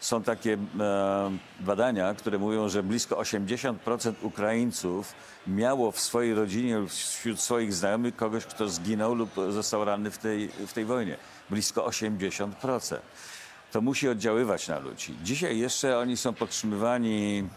Są 0.00 0.22
takie 0.22 0.56
e, 0.80 1.30
badania, 1.60 2.14
które 2.14 2.38
mówią, 2.38 2.68
że 2.68 2.82
blisko 2.82 3.16
80% 3.16 4.12
Ukraińców 4.22 5.14
miało 5.46 5.92
w 5.92 6.00
swojej 6.00 6.34
rodzinie 6.34 6.78
lub 6.78 6.90
wśród 6.90 7.40
swoich 7.40 7.74
znajomych 7.74 8.16
kogoś, 8.16 8.44
kto 8.44 8.68
zginął 8.68 9.14
lub 9.14 9.30
został 9.50 9.84
ranny 9.84 10.10
w 10.10 10.18
tej, 10.18 10.48
w 10.48 10.72
tej 10.72 10.84
wojnie. 10.84 11.16
Blisko 11.50 11.86
80% 11.86 12.96
to 13.72 13.80
musi 13.80 14.08
oddziaływać 14.08 14.68
na 14.68 14.78
ludzi. 14.78 15.14
Dzisiaj 15.22 15.58
jeszcze 15.58 15.98
oni 15.98 16.16
są 16.16 16.34
podtrzymywani 16.34 17.48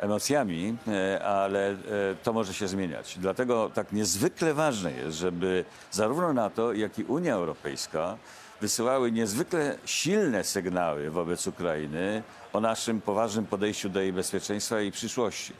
emocjami, 0.00 0.76
e, 0.88 1.24
ale 1.24 1.70
e, 1.70 1.76
to 2.22 2.32
może 2.32 2.54
się 2.54 2.68
zmieniać. 2.68 3.18
Dlatego 3.18 3.70
tak 3.74 3.92
niezwykle 3.92 4.54
ważne 4.54 4.92
jest, 4.92 5.16
żeby 5.18 5.64
zarówno 5.90 6.32
NATO, 6.32 6.72
jak 6.72 6.98
i 6.98 7.04
Unia 7.04 7.34
Europejska 7.34 8.16
wysyłały 8.60 9.12
niezwykle 9.12 9.78
silne 9.84 10.44
sygnały 10.44 11.10
wobec 11.10 11.46
Ukrainy 11.46 12.22
o 12.52 12.60
naszym 12.60 13.00
poważnym 13.00 13.46
podejściu 13.46 13.88
do 13.88 14.00
jej 14.00 14.12
bezpieczeństwa 14.12 14.80
i 14.80 14.90
przyszłości. 14.90 15.52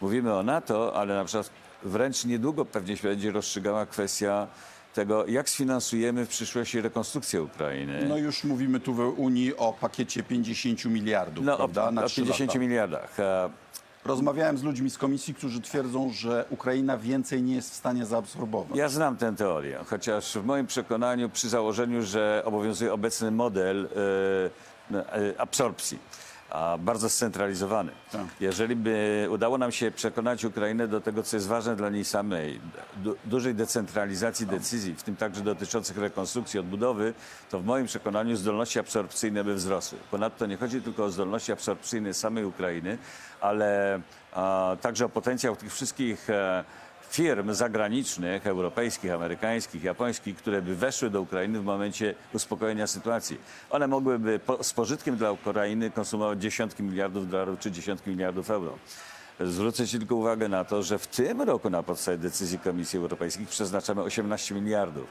Mówimy 0.00 0.34
o 0.34 0.42
NATO, 0.42 0.94
ale 0.96 1.14
na 1.14 1.24
przykład 1.24 1.50
wręcz 1.82 2.24
niedługo 2.24 2.64
pewnie 2.64 2.96
się 2.96 3.08
będzie 3.08 3.30
rozstrzygała 3.32 3.86
kwestia 3.86 4.46
tego, 4.94 5.26
jak 5.26 5.50
sfinansujemy 5.50 6.26
w 6.26 6.28
przyszłości 6.28 6.80
rekonstrukcję 6.80 7.42
Ukrainy. 7.42 8.06
No 8.08 8.16
już 8.16 8.44
mówimy 8.44 8.80
tu 8.80 8.94
w 8.94 9.00
Unii 9.18 9.56
o 9.56 9.72
pakiecie 9.80 10.22
50 10.22 10.84
miliardów, 10.84 11.44
No, 11.44 11.56
prawda? 11.56 11.88
o, 11.88 11.90
na 11.90 12.04
o 12.04 12.08
trzy 12.08 12.20
50 12.20 12.48
lata. 12.50 12.58
miliardach. 12.60 13.16
Rozmawiałem 14.06 14.58
z 14.58 14.62
ludźmi 14.62 14.90
z 14.90 14.98
komisji, 14.98 15.34
którzy 15.34 15.60
twierdzą, 15.60 16.10
że 16.12 16.44
Ukraina 16.50 16.98
więcej 16.98 17.42
nie 17.42 17.54
jest 17.54 17.70
w 17.70 17.74
stanie 17.74 18.06
zaabsorbować. 18.06 18.78
Ja 18.78 18.88
znam 18.88 19.16
tę 19.16 19.32
teorię, 19.36 19.78
chociaż 19.86 20.38
w 20.38 20.44
moim 20.44 20.66
przekonaniu, 20.66 21.30
przy 21.30 21.48
założeniu, 21.48 22.02
że 22.02 22.42
obowiązuje 22.44 22.92
obecny 22.92 23.30
model 23.30 23.88
e, 24.90 24.96
e, 24.96 25.40
absorpcji, 25.40 25.98
a 26.50 26.78
bardzo 26.78 27.08
scentralizowany. 27.08 27.92
Tak. 28.12 28.26
Jeżeli 28.40 28.76
by 28.76 29.26
udało 29.30 29.58
nam 29.58 29.72
się 29.72 29.90
przekonać 29.90 30.44
Ukrainę 30.44 30.88
do 30.88 31.00
tego, 31.00 31.22
co 31.22 31.36
jest 31.36 31.48
ważne 31.48 31.76
dla 31.76 31.90
niej 31.90 32.04
samej, 32.04 32.60
du, 32.96 33.16
dużej 33.24 33.54
decentralizacji 33.54 34.46
decyzji, 34.46 34.94
w 34.94 35.02
tym 35.02 35.16
także 35.16 35.40
dotyczących 35.40 35.98
rekonstrukcji, 35.98 36.60
odbudowy, 36.60 37.14
to 37.50 37.58
w 37.60 37.64
moim 37.64 37.86
przekonaniu 37.86 38.36
zdolności 38.36 38.78
absorpcyjne 38.78 39.44
by 39.44 39.54
wzrosły. 39.54 39.98
Ponadto 40.10 40.46
nie 40.46 40.56
chodzi 40.56 40.82
tylko 40.82 41.04
o 41.04 41.10
zdolności 41.10 41.52
absorpcyjne 41.52 42.14
samej 42.14 42.44
Ukrainy, 42.44 42.98
ale 43.40 44.00
a, 44.32 44.76
także 44.80 45.04
o 45.04 45.08
potencjał 45.08 45.56
tych 45.56 45.72
wszystkich 45.72 46.30
e, 46.30 46.64
firm 47.10 47.54
zagranicznych, 47.54 48.46
europejskich, 48.46 49.12
amerykańskich, 49.12 49.84
japońskich, 49.84 50.36
które 50.36 50.62
by 50.62 50.76
weszły 50.76 51.10
do 51.10 51.20
Ukrainy 51.20 51.60
w 51.60 51.64
momencie 51.64 52.14
uspokojenia 52.32 52.86
sytuacji. 52.86 53.38
One 53.70 53.86
mogłyby 53.86 54.38
po, 54.38 54.64
z 54.64 54.72
pożytkiem 54.72 55.16
dla 55.16 55.32
Ukrainy 55.32 55.90
konsumować 55.90 56.42
dziesiątki 56.42 56.82
miliardów 56.82 57.30
dolarów 57.30 57.58
czy 57.58 57.70
dziesiątki 57.70 58.10
miliardów 58.10 58.50
euro. 58.50 58.78
Zwrócę 59.40 59.86
Ci 59.86 59.98
tylko 59.98 60.14
uwagę 60.14 60.48
na 60.48 60.64
to, 60.64 60.82
że 60.82 60.98
w 60.98 61.06
tym 61.06 61.42
roku 61.42 61.70
na 61.70 61.82
podstawie 61.82 62.18
decyzji 62.18 62.58
Komisji 62.58 62.98
Europejskiej 62.98 63.46
przeznaczamy 63.46 64.02
18 64.02 64.54
miliardów 64.54 65.04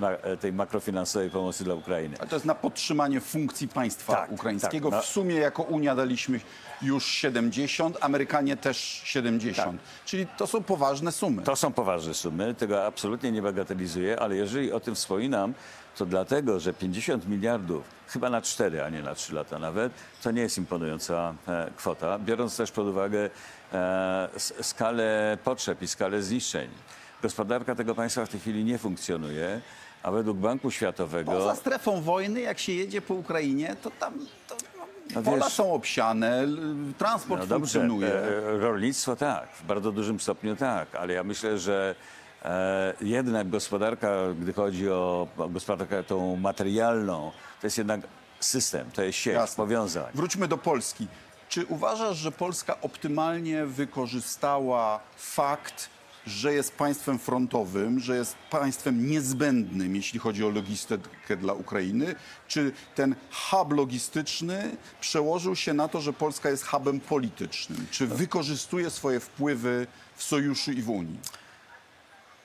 e, 0.00 0.36
tej 0.36 0.52
makrofinansowej 0.52 1.30
pomocy 1.30 1.64
dla 1.64 1.74
Ukrainy. 1.74 2.16
Ale 2.20 2.28
to 2.28 2.36
jest 2.36 2.46
na 2.46 2.54
podtrzymanie 2.54 3.20
funkcji 3.20 3.68
państwa 3.68 4.12
Tak, 4.16 4.32
ukraińskiego. 4.32 4.90
tak, 4.90 4.96
no. 4.98 5.02
W 5.02 5.06
sumie 5.06 5.34
jako 5.34 5.62
Unia 5.62 5.94
daliśmy 5.94 6.40
już 6.82 7.06
70, 7.06 7.98
Amerykanie 8.00 8.56
też 8.56 9.00
70. 9.04 9.80
Czyli 10.04 10.26
to 10.26 10.46
są 10.46 10.62
poważne 10.62 11.12
sumy. 11.12 11.42
To 11.42 11.56
są 11.56 11.72
poważne 11.72 12.14
sumy, 12.14 12.54
tego 12.54 12.86
absolutnie 12.86 13.32
nie 13.32 13.42
bagatelizuję, 13.42 14.20
ale 14.20 14.36
jeżeli 14.36 14.72
o 14.72 14.80
tym 14.80 14.94
wspominam, 14.94 15.54
to 15.96 16.06
dlatego, 16.06 16.60
że 16.60 16.72
50 16.74 17.28
miliardów, 17.28 17.84
chyba 18.08 18.30
na 18.30 18.42
4, 18.42 18.84
a 18.84 18.88
nie 18.88 19.02
na 19.02 19.14
3 19.14 19.34
lata 19.34 19.58
nawet, 19.58 19.92
to 20.22 20.30
nie 20.30 20.42
jest 20.42 20.58
imponująca 20.58 21.34
e, 21.48 21.70
kwota, 21.76 22.18
biorąc 22.18 22.56
też 22.56 22.70
pod 22.72 22.86
uwagę 22.86 23.30
e, 23.72 24.28
skalę 24.62 25.38
potrzeb 25.44 25.82
i 25.82 25.88
skalę 25.88 26.22
zniszczeń. 26.22 26.68
Gospodarka 27.22 27.74
tego 27.74 27.94
państwa 27.94 28.26
w 28.26 28.28
tej 28.28 28.40
chwili 28.40 28.64
nie 28.64 28.78
funkcjonuje, 28.78 29.60
a 30.02 30.10
według 30.10 30.38
Banku 30.38 30.70
Światowego... 30.70 31.32
Poza 31.32 31.54
strefą 31.56 32.00
wojny, 32.02 32.40
jak 32.40 32.58
się 32.58 32.72
jedzie 32.72 33.02
po 33.02 33.14
Ukrainie, 33.14 33.76
to 33.82 33.90
tam 33.90 34.14
to, 34.48 34.56
no, 34.78 34.84
No 35.14 35.22
pola 35.22 35.44
wiesz- 35.44 35.52
są 35.52 35.72
obsiane, 35.72 36.46
transport 36.98 37.40
No 37.40 37.46
dobrze, 37.46 37.80
funkcjonuje. 37.80 38.14
e, 38.14 38.58
rolnictwo 38.58 39.16
tak, 39.16 39.48
w 39.52 39.64
bardzo 39.66 39.92
dużym 39.92 40.20
stopniu 40.20 40.56
tak, 40.56 40.94
ale 40.94 41.12
ja 41.12 41.24
myślę, 41.24 41.58
że 41.58 41.94
jednak 43.00 43.48
gospodarka, 43.48 44.08
gdy 44.40 44.52
chodzi 44.52 44.90
o, 44.90 45.28
o 45.38 45.48
gospodarkę 45.48 46.04
tą 46.04 46.36
materialną, 46.36 47.32
to 47.60 47.66
jest 47.66 47.78
jednak 47.78 48.00
system, 48.40 48.90
to 48.90 49.02
jest 49.02 49.18
sieć 49.18 49.34
Jasne. 49.34 49.56
powiązań. 49.56 50.12
Wróćmy 50.14 50.48
do 50.48 50.58
Polski. 50.58 51.06
Czy 51.48 51.66
uważasz, 51.66 52.16
że 52.16 52.32
Polska 52.32 52.80
optymalnie 52.80 53.66
wykorzystała 53.66 55.00
fakt, 55.16 55.90
że 56.26 56.54
jest 56.54 56.74
państwem 56.74 57.18
frontowym, 57.18 58.00
że 58.00 58.16
jest 58.16 58.36
państwem 58.50 59.10
niezbędnym, 59.10 59.96
jeśli 59.96 60.20
chodzi 60.20 60.44
o 60.44 60.50
logistykę 60.50 61.36
dla 61.36 61.52
Ukrainy? 61.52 62.14
Czy 62.48 62.72
ten 62.94 63.14
hub 63.32 63.72
logistyczny 63.72 64.76
przełożył 65.00 65.56
się 65.56 65.74
na 65.74 65.88
to, 65.88 66.00
że 66.00 66.12
Polska 66.12 66.50
jest 66.50 66.66
hubem 66.66 67.00
politycznym? 67.00 67.86
Czy 67.90 68.06
wykorzystuje 68.06 68.90
swoje 68.90 69.20
wpływy 69.20 69.86
w 70.16 70.22
sojuszu 70.22 70.72
i 70.72 70.82
w 70.82 70.90
Unii? 70.90 71.18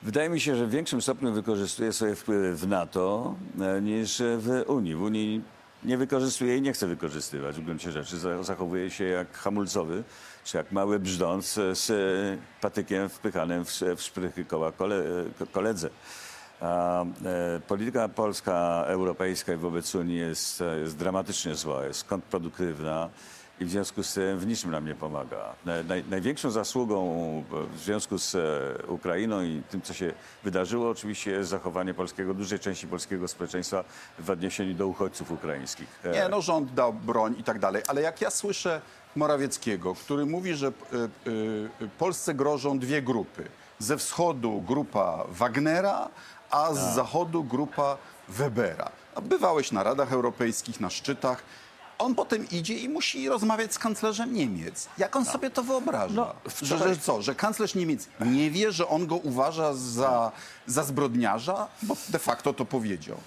Wydaje 0.01 0.29
mi 0.29 0.39
się, 0.39 0.55
że 0.55 0.65
w 0.65 0.69
większym 0.69 1.01
stopniu 1.01 1.33
wykorzystuje 1.33 1.93
swoje 1.93 2.15
wpływy 2.15 2.55
w 2.55 2.67
NATO 2.67 3.35
e, 3.61 3.81
niż 3.81 4.21
w 4.37 4.63
Unii. 4.67 4.95
W 4.95 5.01
Unii 5.01 5.41
nie 5.83 5.97
wykorzystuje 5.97 6.57
i 6.57 6.61
nie 6.61 6.73
chce 6.73 6.87
wykorzystywać 6.87 7.55
w 7.55 7.63
gruncie 7.65 7.91
rzeczy. 7.91 8.17
Za- 8.17 8.43
Zachowuje 8.43 8.89
się 8.91 9.03
jak 9.03 9.37
hamulcowy, 9.37 10.03
czy 10.43 10.57
jak 10.57 10.71
mały 10.71 10.99
brzdąc 10.99 11.57
e, 11.57 11.75
z 11.75 11.89
e, 11.89 11.93
patykiem 12.61 13.09
wpychanym 13.09 13.65
w, 13.65 13.71
szprychy 13.97 14.45
koła 14.45 14.71
kole, 14.71 15.03
koledze. 15.51 15.89
A, 16.61 17.05
polityka 17.67 18.09
polska, 18.09 18.83
europejska 18.87 19.53
i 19.53 19.57
wobec 19.57 19.95
Unii 19.95 20.17
jest, 20.17 20.63
jest 20.81 20.97
dramatycznie 20.97 21.55
zła, 21.55 21.85
jest 21.85 22.03
kontrproduktywna 22.03 23.09
i 23.59 23.65
w 23.65 23.69
związku 23.71 24.03
z 24.03 24.13
tym 24.13 24.39
w 24.39 24.47
niczym 24.47 24.71
nam 24.71 24.85
nie 24.85 24.95
pomaga. 24.95 25.55
Na- 25.65 25.83
Naj, 25.83 26.03
największą 26.09 26.51
zasługą 26.51 26.97
w 27.73 27.79
związku 27.79 28.17
z 28.17 28.35
e, 28.35 28.87
Ukrainą 28.87 29.41
i 29.43 29.61
tym, 29.69 29.81
co 29.81 29.93
się 29.93 30.13
wydarzyło, 30.43 30.89
oczywiście 30.89 31.31
jest 31.31 31.49
zachowanie 31.49 31.93
polskiego, 31.93 32.33
dużej 32.33 32.59
części 32.59 32.87
polskiego 32.87 33.27
społeczeństwa 33.27 33.83
w 34.19 34.29
odniesieniu 34.29 34.73
do 34.73 34.87
uchodźców 34.87 35.31
ukraińskich. 35.31 35.87
E, 36.03 36.11
Nie, 36.11 36.29
no 36.29 36.41
rząd 36.41 36.73
dał 36.73 36.93
broń 36.93 37.35
i 37.39 37.43
tak 37.43 37.59
dalej, 37.59 37.83
ale 37.87 38.01
jak 38.01 38.21
ja 38.21 38.29
słyszę 38.29 38.81
Morawieckiego, 39.15 39.95
który 39.95 40.25
mówi, 40.25 40.53
że 40.55 40.71
Polsce 41.97 42.33
grożą 42.33 42.79
dwie 42.79 43.01
grupy. 43.01 43.43
Ze 43.79 43.97
wschodu 43.97 44.61
grupa 44.61 45.23
Wagnera, 45.29 46.09
a 46.51 46.73
z 46.73 46.95
zachodu 46.95 47.43
grupa 47.43 47.97
Webera. 48.29 48.91
Bywałeś 49.23 49.71
na 49.71 49.83
Radach 49.83 50.13
Europejskich, 50.13 50.79
na 50.79 50.89
szczytach. 50.89 51.43
On 51.99 52.15
potem 52.15 52.49
idzie 52.51 52.73
i 52.73 52.89
musi 52.89 53.29
rozmawiać 53.29 53.73
z 53.73 53.79
kanclerzem 53.79 54.33
Niemiec. 54.33 54.87
Jak 54.97 55.15
on 55.15 55.25
sobie 55.25 55.49
to 55.49 55.63
wyobraża? 55.63 56.13
No, 56.15 56.33
że, 56.45 56.75
wczoraj- 56.75 56.89
że 56.93 56.97
co, 56.97 57.21
że 57.21 57.35
kanclerz 57.35 57.75
Niemiec 57.75 58.07
nie 58.25 58.51
wie, 58.51 58.71
że 58.71 58.87
on 58.87 59.07
go 59.07 59.15
uważa 59.15 59.73
za, 59.73 60.31
za 60.67 60.83
zbrodniarza? 60.83 61.67
Bo 61.83 61.95
de 62.09 62.19
facto 62.19 62.53
to 62.53 62.65
powiedział. 62.65 63.17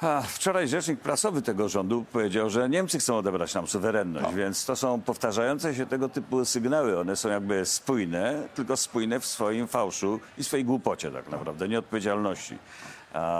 A, 0.00 0.22
wczoraj 0.22 0.68
rzecznik 0.68 1.00
prasowy 1.00 1.42
tego 1.42 1.68
rządu 1.68 2.04
powiedział, 2.12 2.50
że 2.50 2.68
Niemcy 2.68 2.98
chcą 2.98 3.16
odebrać 3.16 3.54
nam 3.54 3.66
suwerenność, 3.66 4.34
więc 4.34 4.64
to 4.64 4.76
są 4.76 5.00
powtarzające 5.00 5.74
się 5.74 5.86
tego 5.86 6.08
typu 6.08 6.44
sygnały. 6.44 6.98
One 7.00 7.16
są 7.16 7.28
jakby 7.28 7.66
spójne, 7.66 8.48
tylko 8.54 8.76
spójne 8.76 9.20
w 9.20 9.26
swoim 9.26 9.68
fałszu 9.68 10.20
i 10.38 10.44
swojej 10.44 10.64
głupocie 10.64 11.10
tak 11.10 11.28
naprawdę, 11.28 11.68
nieodpowiedzialności. 11.68 12.58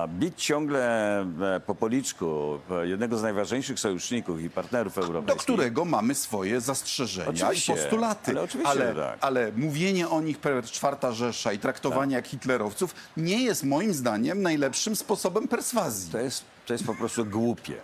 Bić 0.09 0.45
ciągle 0.45 1.21
e, 1.21 1.61
po 1.67 1.75
policzku 1.75 2.59
jednego 2.83 3.19
z 3.19 3.23
najważniejszych 3.23 3.81
sojuszników 3.81 4.41
i 4.41 4.51
partnerów 4.51 4.95
do 4.95 5.03
europejskich. 5.03 5.43
którego 5.43 5.85
mamy 5.85 6.15
swoje 6.15 6.61
zastrzeżenia 6.61 7.29
Oczywiście, 7.31 7.73
i 7.73 7.77
postulaty. 7.77 8.31
ale 8.31 8.43
oczywiście, 8.43 8.71
ale, 8.71 8.95
tak. 8.95 9.19
ale 9.21 9.53
mówienie 9.57 10.09
o 10.09 10.21
nich 10.21 10.39
per 10.39 10.65
czwarta 10.65 11.13
Rzesza 11.13 11.53
i 11.53 11.59
traktowanie 11.59 12.15
jak 12.15 12.27
hitlerowców 12.29 12.95
nie 13.17 13.43
jest 13.43 13.65
moim 13.65 13.95
zdaniem 13.95 14.43
najlepszym 14.43 14.97
sposobem 14.97 15.49
perswazji. 15.49 16.13
To 16.13 16.19
jest, 16.19 16.45
to 16.67 16.73
jest 16.73 16.87
po 16.87 16.95
prostu 16.95 17.27
głupie. 17.27 17.75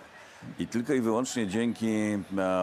I 0.59 0.67
tylko 0.67 0.93
i 0.93 1.01
wyłącznie 1.01 1.47
dzięki 1.47 1.89
e, 1.89 2.19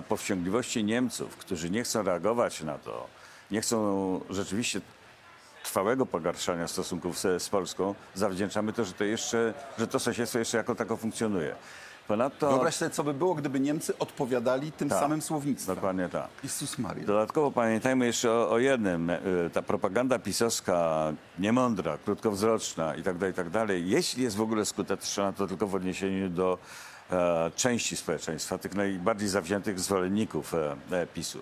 powściągliwości 0.07 0.83
Niemców, 0.83 1.37
którzy 1.37 1.69
nie 1.69 1.83
chcą 1.83 2.03
reagować 2.03 2.61
na 2.63 2.77
to, 2.77 3.07
nie 3.51 3.61
chcą 3.61 4.21
rzeczywiście 4.29 4.81
trwałego 5.65 6.05
pogarszania 6.05 6.67
stosunków 6.67 7.19
z, 7.19 7.43
z 7.43 7.49
Polską, 7.49 7.95
zawdzięczamy 8.15 8.73
to, 8.73 8.85
że 8.85 8.93
to 8.93 9.03
jeszcze, 9.03 9.53
że 9.79 9.87
to 9.87 9.99
sąsiedztwo 9.99 10.39
jeszcze 10.39 10.57
jako 10.57 10.75
tako 10.75 10.97
funkcjonuje. 10.97 11.55
Ponadto... 12.07 12.49
Wyobraź 12.49 12.75
sobie, 12.75 12.91
co 12.91 13.03
by 13.03 13.13
było, 13.13 13.35
gdyby 13.35 13.59
Niemcy 13.59 13.97
odpowiadali 13.97 14.71
tym 14.71 14.89
Tak, 14.89 14.99
samym 14.99 15.21
słownictwem. 15.21 15.75
Dokładnie 15.75 16.09
tak. 16.09 16.27
Jezus 16.43 16.77
Maria. 16.77 17.05
Dodatkowo 17.05 17.51
pamiętajmy 17.51 18.05
jeszcze 18.05 18.31
o, 18.31 18.49
o 18.51 18.59
jednym. 18.59 19.09
E, 19.09 19.19
Ta 19.53 19.61
propaganda 19.61 20.19
pisowska, 20.19 21.13
niemądra, 21.39 21.97
krótkowzroczna 22.05 22.95
i 22.95 23.03
tak 23.03 23.17
dalej, 23.17 23.31
i 23.31 23.35
tak 23.35 23.49
dalej, 23.49 23.89
jeśli 23.89 24.23
jest 24.23 24.35
w 24.35 24.41
ogóle 24.41 24.65
skuteczna, 24.65 25.33
to 25.33 25.47
tylko 25.47 25.67
w 25.67 25.75
odniesieniu 25.75 26.29
do 26.29 26.57
e, 27.11 27.51
części 27.55 27.97
społeczeństwa, 27.97 28.57
tych 28.57 28.75
najbardziej 28.75 29.29
zawziętych 29.29 29.79
zwolenników 29.79 30.53
e, 30.53 30.75
e, 30.91 31.07
PiSu. 31.07 31.39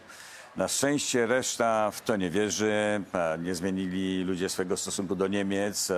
Na 0.55 0.67
szczęście 0.67 1.25
reszta 1.25 1.91
w 1.91 2.01
to 2.01 2.15
nie 2.15 2.29
wierzy, 2.29 3.01
nie 3.39 3.55
zmienili 3.55 4.23
ludzie 4.23 4.49
swojego 4.49 4.77
stosunku 4.77 5.15
do 5.15 5.27
Niemiec, 5.27 5.91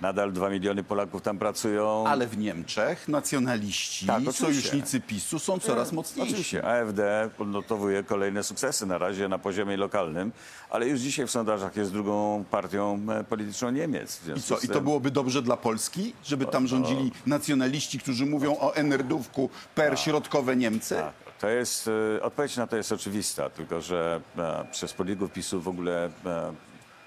nadal 0.00 0.32
dwa 0.32 0.50
miliony 0.50 0.82
Polaków 0.84 1.22
tam 1.22 1.38
pracują. 1.38 2.04
Ale 2.06 2.26
w 2.26 2.38
Niemczech 2.38 3.08
nacjonaliści, 3.08 4.06
Tak, 4.06 4.16
oczywiście. 4.16 4.44
sojusznicy 4.44 5.00
PiSu 5.00 5.38
są 5.38 5.58
coraz 5.58 5.92
mocniejsi. 5.92 6.30
Oczywiście, 6.32 6.64
AfD 6.64 7.30
odnotowuje 7.38 8.02
kolejne 8.02 8.42
sukcesy 8.42 8.86
na 8.86 8.98
razie 8.98 9.28
na 9.28 9.38
poziomie 9.38 9.76
lokalnym, 9.76 10.32
ale 10.70 10.88
już 10.88 11.00
dzisiaj 11.00 11.26
w 11.26 11.30
sondażach 11.30 11.76
jest 11.76 11.92
drugą 11.92 12.44
partią 12.50 13.00
e, 13.20 13.24
polityczną 13.24 13.70
Niemiec. 13.70 14.16
W 14.16 14.22
I 14.22 14.24
związku 14.24 14.48
co, 14.48 14.60
z 14.60 14.64
i 14.64 14.68
to 14.68 14.74
tym- 14.74 14.84
byłoby 14.84 15.10
dobrze 15.10 15.42
dla 15.42 15.56
Polski, 15.56 16.12
żeby 16.24 16.46
tam 16.46 16.66
rządzili 16.66 17.12
nacjonaliści, 17.26 17.98
którzy 17.98 18.26
mówią 18.26 18.56
o 18.60 18.74
Enerdówku 18.76 19.50
per 19.74 19.98
środkowe 19.98 20.56
Niemcy? 20.56 20.94
Tak, 20.94 21.12
to 21.40 21.48
jest, 21.48 21.90
e, 22.18 22.22
odpowiedź 22.22 22.56
na 22.56 22.66
to 22.66 22.76
jest 22.76 22.92
oczywista, 22.92 23.50
tylko 23.50 23.80
że 23.80 24.20
e, 24.38 24.64
przez 24.72 24.92
polityków 24.92 25.32
PiSu 25.32 25.60
w 25.60 25.68
ogóle 25.68 26.10
e, 26.26 26.52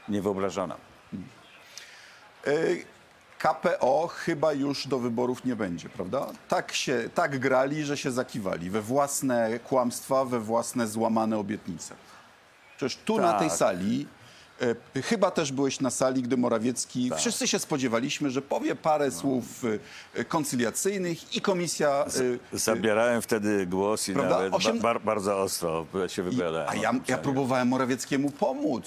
niewyobrażona. 0.10 0.76
Y, 2.48 2.86
KPO 3.40 4.08
chyba 4.08 4.54
już 4.54 4.88
do 4.88 5.00
wyborów 5.00 5.46
nie 5.46 5.56
będzie, 5.56 5.90
prawda? 5.90 6.28
Tak, 6.48 6.74
się, 6.74 7.10
tak 7.16 7.40
grali, 7.40 7.84
że 7.84 7.98
się 7.98 8.12
zakiwali 8.12 8.70
we 8.70 8.82
własne 8.82 9.60
kłamstwa, 9.60 10.26
we 10.26 10.40
własne 10.40 10.88
złamane 10.88 11.38
obietnice. 11.38 11.96
Przecież 12.78 12.98
tu 13.06 13.18
na 13.18 13.32
Tak. 13.32 13.40
tej 13.40 13.50
sali, 13.50 14.08
y, 14.96 15.02
chyba 15.02 15.32
też 15.32 15.52
byłeś 15.52 15.80
na 15.80 15.90
sali, 15.90 16.22
gdy 16.24 16.38
Morawiecki, 16.38 17.10
Tak. 17.10 17.20
wszyscy 17.20 17.48
się 17.48 17.60
spodziewaliśmy, 17.60 18.30
że 18.30 18.42
powie 18.42 18.76
parę 18.76 19.12
słów 19.12 19.64
y, 19.64 19.80
y, 20.20 20.26
koncyliacyjnych 20.26 21.36
i 21.36 21.42
komisja... 21.42 22.06
Zabierałem 22.54 23.22
wtedy 23.22 23.66
głos 23.66 24.10
i 24.10 24.14
Prawda? 24.14 24.36
nawet 24.36 24.54
Osiem- 24.54 24.76
ba, 24.78 24.82
bar, 24.82 25.02
bardzo 25.02 25.38
ostro 25.42 25.86
się 26.08 26.24
wypowiadałem. 26.24 26.68
A 26.70 26.72
o 26.72 26.76
ja, 26.76 26.94
ja 27.08 27.18
próbowałem 27.18 27.68
Morawieckiemu 27.68 28.32
pomóc, 28.32 28.86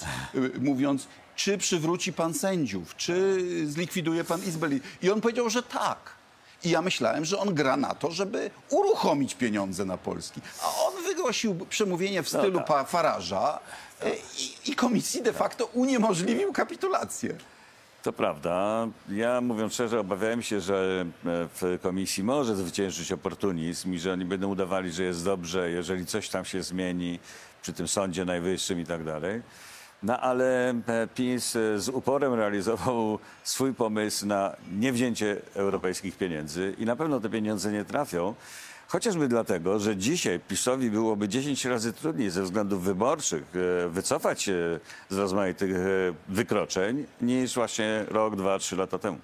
mówiąc, 0.59 1.07
czy 1.35 1.57
przywróci 1.57 2.13
pan 2.13 2.33
sędziów, 2.33 2.95
czy 2.95 3.41
zlikwiduje 3.67 4.23
pan 4.23 4.43
Izbę. 4.43 4.69
I 5.01 5.09
on 5.09 5.21
powiedział, 5.21 5.49
że 5.49 5.63
tak. 5.63 6.13
I 6.63 6.69
ja 6.69 6.81
myślałem, 6.81 7.25
że 7.25 7.39
on 7.39 7.53
gra 7.53 7.77
na 7.77 7.95
to, 7.95 8.11
żeby 8.11 8.51
uruchomić 8.69 9.35
pieniądze 9.35 9.85
na 9.85 9.97
Polski. 9.97 10.41
A 10.61 10.67
on 10.87 11.03
wygłosił 11.03 11.65
przemówienie 11.69 12.23
w 12.23 12.29
stylu 12.29 12.57
tak. 12.57 12.67
pa 12.67 12.83
Faraża 12.83 13.59
y, 14.03 14.09
i, 14.39 14.71
i 14.71 14.75
komisji 14.75 15.21
de 15.21 15.33
facto 15.33 15.65
uniemożliwił 15.65 16.53
kapitulację. 16.53 17.37
To 18.03 18.13
prawda. 18.13 18.87
Ja 19.09 19.41
mówiąc 19.41 19.73
szczerze, 19.73 19.99
obawiałem 19.99 20.41
się, 20.41 20.61
że 20.61 21.05
e, 21.25 21.47
w 21.61 21.79
komisji 21.81 22.23
może 22.23 22.55
zwyciężyć 22.55 23.11
oportunizm 23.11 23.93
i 23.93 23.99
że 23.99 24.13
oni 24.13 24.25
będą 24.25 24.49
udawali, 24.49 24.91
że 24.91 25.03
jest 25.03 25.25
dobrze, 25.25 25.71
jeżeli 25.71 26.05
coś 26.05 26.29
tam 26.29 26.45
się 26.45 26.63
zmieni 26.63 27.19
przy 27.61 27.73
tym 27.73 27.87
Sądzie 27.87 28.25
Najwyższym 28.25 28.79
i 28.79 28.85
tak 28.85 29.03
dalej. 29.03 29.41
No 30.03 30.19
ale 30.19 30.69
e, 30.69 31.07
PiS 31.15 31.55
e, 31.55 31.79
z 31.79 31.89
uporem 31.89 32.33
realizował 32.33 33.19
swój 33.43 33.73
pomysł 33.73 34.25
na 34.25 34.55
niewzięcie 34.79 35.41
europejskich 35.53 36.17
pieniędzy 36.17 36.75
i 36.77 36.85
na 36.85 36.95
pewno 36.95 37.19
te 37.19 37.29
pieniądze 37.29 37.71
nie 37.71 37.85
trafią. 37.85 38.33
Chociażby 38.87 39.27
dlatego, 39.27 39.79
że 39.79 39.97
dzisiaj 39.97 40.39
PiSowi 40.39 40.91
byłoby 40.91 41.29
10 41.29 41.65
razy 41.65 41.93
trudniej 41.93 42.29
ze 42.29 42.43
względów 42.43 42.83
wyborczych 42.83 43.43
e, 43.55 43.89
wycofać 43.89 44.41
się 44.41 44.79
z 45.09 45.17
rozmaitych 45.17 45.75
wykroczeń 46.29 47.05
niż 47.21 47.55
właśnie 47.55 48.05
rok, 48.07 48.35
dwa, 48.35 48.59
trzy 48.59 48.75
lata 48.75 48.99
temu. 48.99 49.17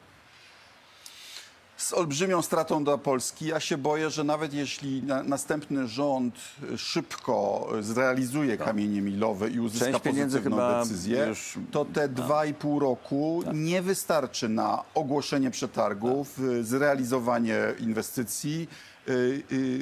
Z 1.80 1.94
olbrzymią 1.94 2.42
stratą 2.42 2.84
dla 2.84 2.98
Polski. 2.98 3.46
Ja 3.46 3.60
się 3.60 3.78
boję, 3.78 4.10
że 4.10 4.24
nawet 4.24 4.54
jeśli 4.54 5.04
na, 5.04 5.24
następny 5.24 5.88
rząd 5.88 6.36
y, 6.74 6.78
szybko 6.78 7.68
y, 7.80 7.84
zrealizuje 7.84 8.58
kamienie 8.58 9.02
milowe 9.02 9.50
i 9.50 9.60
uzyska 9.60 9.92
Tak. 9.92 10.04
Część 10.04 10.20
pozytywną 10.20 10.80
decyzję, 10.84 11.26
już- 11.30 11.52
Tak. 11.54 11.64
to 11.72 11.86
te 11.86 12.10
dwa 12.10 12.46
i 12.46 12.54
pół 12.54 12.80
roku 12.80 13.44
nie 13.54 13.82
wystarczy 13.82 14.50
na 14.50 14.84
ogłoszenie 14.94 15.52
przetargów, 15.52 16.34
Tak. 16.36 16.46
y, 16.46 16.64
zrealizowanie 16.64 17.58
inwestycji, 17.80 18.68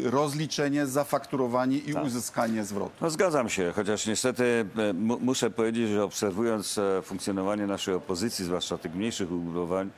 rozliczenie, 0.04 0.86
zafakturowanie 0.86 1.78
i 1.78 1.94
Tak. 1.94 2.04
uzyskanie 2.06 2.64
zwrotu. 2.66 2.92
No 3.02 3.10
zgadzam 3.10 3.50
się, 3.50 3.72
chociaż 3.76 4.06
niestety 4.08 4.66
mu, 4.94 5.20
muszę 5.20 5.50
powiedzieć, 5.50 5.90
że 5.90 6.04
obserwując 6.04 6.78
e, 6.78 7.02
funkcjonowanie 7.02 7.68
naszej 7.68 7.94
opozycji, 7.94 8.46
zwłaszcza 8.46 8.78
tych 8.78 8.96
mniejszych 8.96 9.32
ugrupowań, 9.32 9.90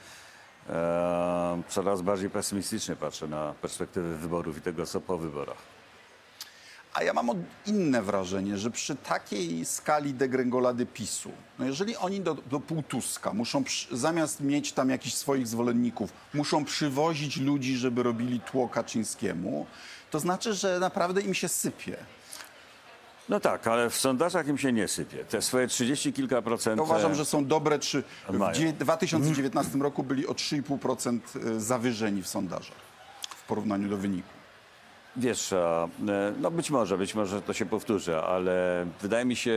coraz 1.68 2.02
bardziej 2.02 2.30
pesymistycznie 2.30 2.96
patrzę 2.96 3.28
na 3.28 3.54
perspektywy 3.62 4.18
wyborów 4.18 4.58
i 4.58 4.62
tego, 4.62 4.86
co 4.86 5.02
po 5.02 5.18
wyborach. 5.18 5.58
A 6.94 7.04
ja 7.04 7.14
mam 7.14 7.30
inne 7.66 8.02
wrażenie, 8.02 8.58
że 8.58 8.72
przy 8.72 8.96
takiej 8.96 9.66
skali 9.66 10.14
degrengolady 10.14 10.86
PiSu, 10.86 11.32
no 11.60 11.66
jeżeli 11.66 11.98
oni 11.98 12.22
do, 12.22 12.34
do 12.34 12.60
półtuska 12.60 13.34
muszą, 13.34 13.64
przy, 13.64 13.98
zamiast 13.98 14.42
mieć 14.42 14.72
tam 14.72 14.90
jakichś 14.90 15.16
swoich 15.16 15.48
zwolenników, 15.48 16.14
muszą 16.34 16.66
przywozić 16.66 17.38
ludzi, 17.38 17.78
żeby 17.78 18.04
robili 18.04 18.40
tło 18.40 18.70
Kaczyńskiemu, 18.70 19.66
to 20.12 20.20
znaczy, 20.20 20.54
że 20.54 20.80
naprawdę 20.80 21.22
im 21.22 21.34
się 21.34 21.48
sypie. 21.48 21.98
No 23.30 23.40
tak, 23.40 23.68
ale 23.68 23.90
w 23.90 23.96
sondażach 23.98 24.48
im 24.48 24.58
się 24.58 24.72
nie 24.74 24.88
sypie. 24.88 25.26
Te 25.26 25.42
swoje 25.42 25.68
30 25.68 26.14
kilka 26.14 26.42
procent... 26.42 26.78
Ja 26.78 26.84
uważam, 26.84 27.12
e, 27.12 27.16
że 27.16 27.26
są 27.26 27.46
dobre. 27.46 27.80
W 28.30 28.38
Mają. 28.38 28.54
dzie- 28.54 28.74
2019 28.74 29.78
roku 29.80 30.04
byli 30.04 30.28
o 30.28 30.34
3,5% 30.34 31.20
zawyżeni 31.58 32.24
w 32.24 32.28
sondażach 32.28 32.78
w 33.38 33.48
porównaniu 33.48 33.90
do 33.90 33.98
wyniku. 33.98 34.39
Wiesz, 35.18 35.54
e, 35.54 35.88
no 36.42 36.52
być 36.52 36.70
może, 36.72 36.98
być 36.98 37.16
może 37.16 37.42
to 37.42 37.54
się 37.54 37.66
powtórzy, 37.66 38.18
ale 38.18 38.86
wydaje 39.02 39.26
mi 39.26 39.36
się 39.36 39.54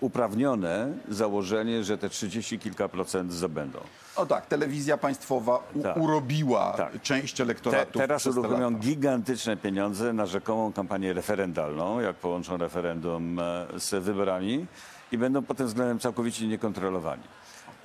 uprawnione 0.00 0.92
założenie, 1.08 1.84
że 1.84 1.98
te 1.98 2.08
30 2.08 2.58
kilka 2.58 2.88
procent 2.88 3.32
zdobędą. 3.32 3.78
O 4.16 4.26
tak, 4.26 4.46
telewizja 4.46 4.96
państwowa 4.98 5.62
Tak. 5.82 5.96
urobiła 5.96 6.72
Tak. 6.76 7.02
część 7.02 7.34
Te, 7.36 7.42
elektoratu. 7.42 7.98
teraz 7.98 8.22
te 8.22 8.30
uruchomią 8.30 8.70
lata. 8.70 8.82
gigantyczne 8.84 9.56
pieniądze 9.56 10.12
na 10.12 10.26
rzekomą 10.26 10.72
kampanię 10.72 11.12
referendalną, 11.12 12.00
jak 12.00 12.16
połączą 12.16 12.56
referendum 12.56 13.38
e, 13.38 13.66
z 13.76 14.04
wyborami 14.04 14.66
i 15.12 15.18
będą 15.18 15.42
pod 15.42 15.56
tym 15.56 15.66
względem 15.66 15.98
całkowicie 15.98 16.46
niekontrolowani. 16.46 17.22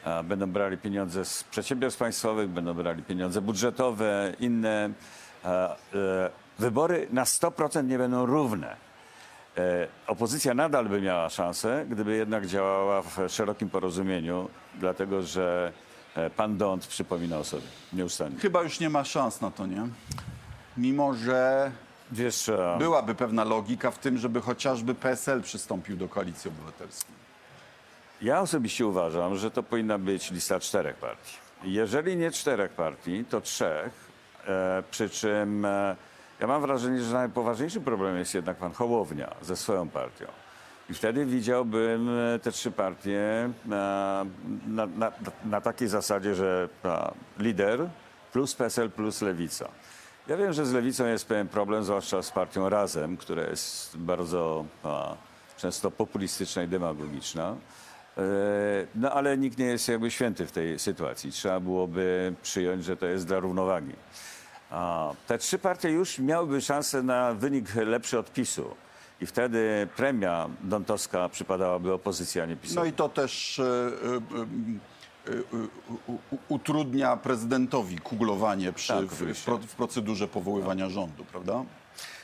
A 0.05 0.23
Będą 0.23 0.51
brali 0.51 0.77
pieniądze 0.77 1.25
z 1.25 1.43
przedsiębiorstw 1.43 1.99
państwowych, 1.99 2.49
będą 2.49 2.73
brali 2.73 3.03
pieniądze 3.03 3.41
budżetowe, 3.41 4.33
inne. 4.39 4.89
A, 5.43 5.75
e, 5.93 6.29
Wybory 6.59 7.07
na 7.11 7.23
100% 7.23 7.87
nie 7.87 7.97
będą 7.97 8.25
równe. 8.25 8.75
E, 9.57 9.87
Opozycja 10.07 10.53
nadal 10.53 10.85
by 10.89 11.01
miała 11.01 11.29
szansę, 11.29 11.85
gdyby 11.89 12.15
jednak 12.15 12.47
działała 12.47 13.01
w 13.01 13.17
szerokim 13.27 13.69
porozumieniu, 13.69 14.49
dlatego 14.75 15.23
że 15.23 15.71
e, 16.15 16.29
pan 16.29 16.57
Dąd 16.57 16.87
przypominał 16.87 17.43
sobie 17.43 17.63
nieustannie. 17.93 18.39
Chyba 18.39 18.61
już 18.61 18.79
nie 18.79 18.89
ma 18.89 19.03
szans 19.03 19.41
na 19.41 19.51
to, 19.51 19.65
nie? 19.65 19.87
Mimo, 20.77 21.13
że 21.13 21.71
Wiesz, 22.11 22.49
e, 22.49 22.75
byłaby 22.79 23.15
pewna 23.15 23.43
logika 23.43 23.91
w 23.91 23.97
tym, 23.97 24.17
żeby 24.17 24.41
chociażby 24.41 24.95
PSL 24.95 25.41
przystąpił 25.41 25.97
do 25.97 26.07
koalicji 26.07 26.51
obywatelskiej. 26.51 27.15
ja 28.21 28.41
osobiście 28.41 28.87
uważam, 28.87 29.37
że 29.37 29.51
to 29.51 29.63
powinna 29.63 29.97
być 29.97 30.31
lista 30.31 30.59
czterech 30.59 30.95
partii. 30.95 31.37
Jeżeli 31.63 32.17
nie 32.17 32.31
czterech 32.31 32.71
partii, 32.71 33.25
to 33.29 33.41
trzech, 33.41 33.93
e, 33.93 34.10
przy 34.91 35.09
czym 35.09 35.65
e, 35.65 35.95
ja 36.39 36.47
mam 36.47 36.61
wrażenie, 36.61 37.01
że 37.01 37.13
najpoważniejszym 37.13 37.83
problemem 37.83 38.17
jest 38.17 38.33
jednak 38.33 38.57
pan 38.57 38.73
Hołownia 38.73 39.35
ze 39.41 39.55
swoją 39.55 39.89
partią. 39.89 40.25
I 40.89 40.93
wtedy 40.93 41.25
widziałbym 41.25 42.09
e, 42.09 42.39
te 42.39 42.51
trzy 42.51 42.71
partie 42.71 43.19
e, 43.19 43.49
na, 44.67 44.87
na, 44.97 45.11
na 45.45 45.61
takiej 45.61 45.87
zasadzie, 45.87 46.35
że 46.35 46.69
lider 47.39 47.89
plus 48.33 48.55
PSL 48.55 48.89
plus 48.89 49.21
Lewica. 49.21 49.69
Ja 50.27 50.37
wiem, 50.37 50.53
że 50.53 50.65
z 50.65 50.73
Lewicą 50.73 51.05
jest 51.05 51.27
pewien 51.27 51.47
problem, 51.47 51.83
zwłaszcza 51.83 52.21
z 52.21 52.31
partią 52.31 52.69
Razem, 52.69 53.17
która 53.17 53.43
jest 53.43 53.97
bardzo 53.97 54.65
a, 54.83 55.15
często 55.57 55.91
populistyczna 55.91 56.63
i 56.63 56.67
demagogiczna. 56.67 57.55
E, 58.17 58.21
No 58.95 59.11
ale 59.11 59.37
nikt 59.37 59.57
nie 59.57 59.65
jest 59.65 59.87
jakby 59.87 60.11
święty 60.11 60.45
w 60.47 60.51
tej 60.51 60.79
sytuacji. 60.79 61.31
Trzeba 61.31 61.59
byłoby 61.59 62.33
przyjąć, 62.41 62.85
że 62.85 62.97
to 62.97 63.05
jest 63.05 63.27
dla 63.27 63.39
równowagi. 63.39 63.93
A 64.71 65.09
te 65.27 65.37
trzy 65.37 65.59
partie 65.59 65.89
już 65.89 66.19
miałyby 66.19 66.61
szansę 66.61 67.03
na 67.03 67.33
wynik 67.33 67.75
lepszy 67.75 68.19
od 68.19 68.33
PiSu. 68.33 68.75
I 69.21 69.25
wtedy 69.25 69.87
premia 69.95 70.49
Dontowska 70.63 71.29
przypadałaby 71.29 71.93
opozycji, 71.93 72.41
a 72.41 72.45
nie 72.45 72.55
PiSowi. 72.55 72.75
No 72.79 72.85
i 72.85 72.93
to 72.93 73.09
też 73.09 73.59
e, 73.59 73.63
e, 73.63 75.33
u- 76.07 76.11
u- 76.13 76.37
utrudnia 76.49 77.17
prezydentowi 77.17 77.97
kuglowanie 77.97 78.73
przy, 78.73 78.87
Tak, 78.93 79.05
w, 79.05 79.09
w, 79.09 79.13
oczywiście. 79.13 79.45
pro, 79.45 79.57
w 79.57 79.75
procedurze 79.75 80.27
powoływania 80.27 80.89
rządu, 80.89 81.25
prawda? 81.25 81.63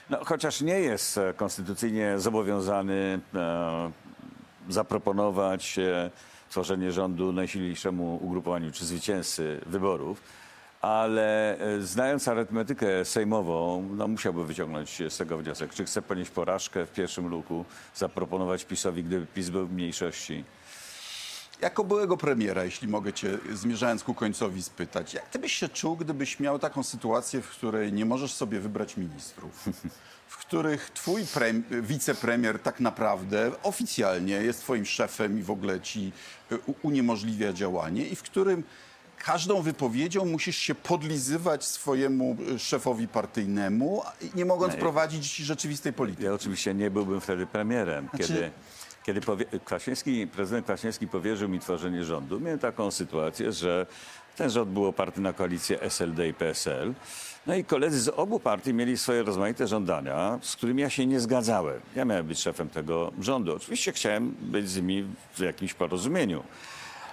No, 0.09 0.25
chociaż 0.25 0.61
nie 0.61 0.79
jest 0.79 1.17
e, 1.17 1.33
konstytucyjnie 1.33 2.19
zobowiązany 2.19 3.19
e, 3.35 3.91
zaproponować 4.69 5.79
e, 5.79 6.11
tworzenie 6.49 6.91
rządu 6.91 7.31
najsilniejszemu 7.31 8.19
ugrupowaniu 8.21 8.71
czy 8.71 8.85
zwycięzcy 8.85 9.61
wyborów, 9.65 10.21
ale 10.81 11.57
e, 11.59 11.81
znając 11.81 12.27
arytmetykę 12.27 13.05
sejmową, 13.05 13.89
no, 13.97 14.07
musiałby 14.07 14.45
wyciągnąć 14.45 15.01
z 15.09 15.17
tego 15.17 15.37
wniosek, 15.37 15.73
czy 15.73 15.85
chce 15.85 16.01
ponieść 16.01 16.31
porażkę 16.31 16.85
w 16.85 16.91
pierwszym 16.91 17.27
luku, 17.27 17.65
zaproponować 17.95 18.65
PiSowi, 18.65 19.03
gdyby 19.03 19.25
PiS 19.25 19.49
był 19.49 19.67
w 19.67 19.73
mniejszości. 19.73 20.43
Jako 21.61 21.83
byłego 21.83 22.17
premiera, 22.17 22.63
jeśli 22.63 22.87
mogę 22.87 23.13
cię, 23.13 23.37
zmierzając 23.53 24.03
ku 24.03 24.13
końcowi, 24.13 24.63
spytać, 24.63 25.13
jak 25.13 25.29
ty 25.29 25.39
byś 25.39 25.53
się 25.53 25.69
czuł, 25.69 25.97
gdybyś 25.97 26.39
miał 26.39 26.59
taką 26.59 26.83
sytuację, 26.83 27.41
w 27.41 27.49
której 27.49 27.93
nie 27.93 28.05
możesz 28.05 28.33
sobie 28.33 28.59
wybrać 28.59 28.97
ministrów, 28.97 29.69
w 30.27 30.37
których 30.37 30.89
twój 30.89 31.25
prem, 31.33 31.63
wicepremier 31.81 32.59
tak 32.59 32.79
naprawdę 32.79 33.51
oficjalnie 33.63 34.33
jest 34.35 34.59
twoim 34.61 34.85
szefem 34.85 35.39
i 35.39 35.43
w 35.43 35.51
ogóle 35.51 35.81
ci 35.81 36.11
y, 36.51 36.57
u- 36.65 36.75
uniemożliwia 36.81 37.53
działanie 37.53 38.07
i 38.07 38.15
w 38.15 38.23
którym 38.23 38.63
każdą 39.25 39.61
wypowiedzią 39.61 40.25
musisz 40.25 40.57
się 40.57 40.75
podlizywać 40.75 41.65
swojemu 41.65 42.37
y, 42.55 42.59
szefowi 42.59 43.07
partyjnemu, 43.07 44.03
nie 44.35 44.45
mogąc 44.45 44.73
prowadzić 44.79 45.35
rzeczywistej 45.35 45.93
polityki. 45.93 46.23
Ja 46.25 46.33
oczywiście 46.33 46.73
nie 46.73 46.91
byłbym 46.91 47.21
wtedy 47.21 47.45
premierem. 47.47 48.09
Znaczy- 48.09 48.27
Kiedy, 48.27 48.51
kiedy 49.07 49.21
Kwaśniewski, 49.65 50.27
prezydent 50.27 50.65
Kwaśniewski 50.65 51.07
powierzył 51.07 51.49
mi 51.49 51.59
tworzenie 51.59 52.03
rządu, 52.03 52.39
miałem 52.39 52.59
taką 52.59 52.91
sytuację, 52.91 53.51
że 53.51 53.85
ten 54.35 54.49
rząd 54.49 54.71
był 54.71 54.85
oparty 54.85 55.21
na 55.21 55.33
koalicję 55.33 55.81
SLD 55.81 56.27
i 56.27 56.33
PSL. 56.33 56.93
No 57.45 57.55
i 57.55 57.63
koledzy 57.63 57.99
z 57.99 58.09
obu 58.09 58.39
partii 58.39 58.73
mieli 58.73 58.97
swoje 58.97 59.23
rozmaite 59.23 59.67
żądania, 59.67 60.39
z 60.41 60.55
którymi 60.55 60.81
ja 60.81 60.89
się 60.89 61.05
nie 61.05 61.19
zgadzałem. 61.19 61.81
Ja 61.95 62.05
miałem 62.05 62.27
być 62.27 62.39
szefem 62.39 62.69
tego 62.69 63.11
rządu. 63.21 63.55
Oczywiście 63.55 63.91
chciałem 63.91 64.35
być 64.41 64.69
z 64.69 64.75
nimi 64.75 65.07
w 65.35 65.39
jakimś 65.39 65.73
porozumieniu. 65.73 66.43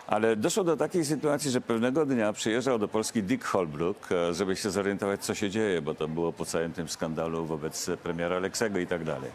Ale 0.06 0.36
doszło 0.36 0.64
do 0.64 0.76
takiej 0.76 1.04
sytuacji, 1.04 1.50
że 1.50 1.60
pewnego 1.60 2.06
dnia 2.06 2.32
przyjeżdżał 2.32 2.78
do 2.78 2.88
Polski 2.88 3.22
Dick 3.22 3.44
Holbrooke, 3.44 4.28
e, 4.28 4.34
żeby 4.34 4.56
się 4.56 4.70
zorientować, 4.70 5.24
co 5.24 5.34
się 5.34 5.50
dzieje, 5.50 5.82
bo 5.82 5.94
to 5.94 6.08
było 6.08 6.32
po 6.32 6.44
całym 6.44 6.72
tym 6.72 6.88
skandalu 6.88 7.46
wobec 7.46 7.90
premiera 8.02 8.36
Aleksego 8.36 8.78
i 8.78 8.86
tak 8.86 9.04
dalej. 9.04 9.30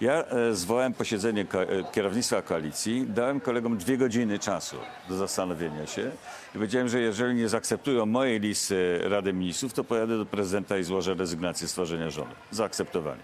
Ja 0.00 0.12
e, 0.24 0.54
zwołałem 0.54 0.94
posiedzenie 0.94 1.44
ko- 1.44 1.62
e, 1.62 1.84
kierownictwa 1.92 2.42
koalicji, 2.42 3.06
dałem 3.08 3.40
kolegom 3.40 3.76
dwie 3.78 3.98
godziny 3.98 4.38
czasu 4.38 4.76
do 5.08 5.16
zastanowienia 5.16 5.86
się 5.86 6.10
i 6.50 6.52
powiedziałem, 6.52 6.88
że 6.88 7.00
jeżeli 7.00 7.34
nie 7.34 7.48
zaakceptują 7.48 8.06
mojej 8.06 8.40
listy 8.40 9.00
Rady 9.08 9.32
Ministrów, 9.32 9.72
to 9.72 9.84
pojadę 9.84 10.18
do 10.18 10.26
prezydenta 10.26 10.78
i 10.78 10.84
złożę 10.84 11.14
rezygnację 11.14 11.68
z 11.68 11.72
tworzenia 11.72 12.10
rządu. 12.10 12.34
Zaakceptowali. 12.50 13.20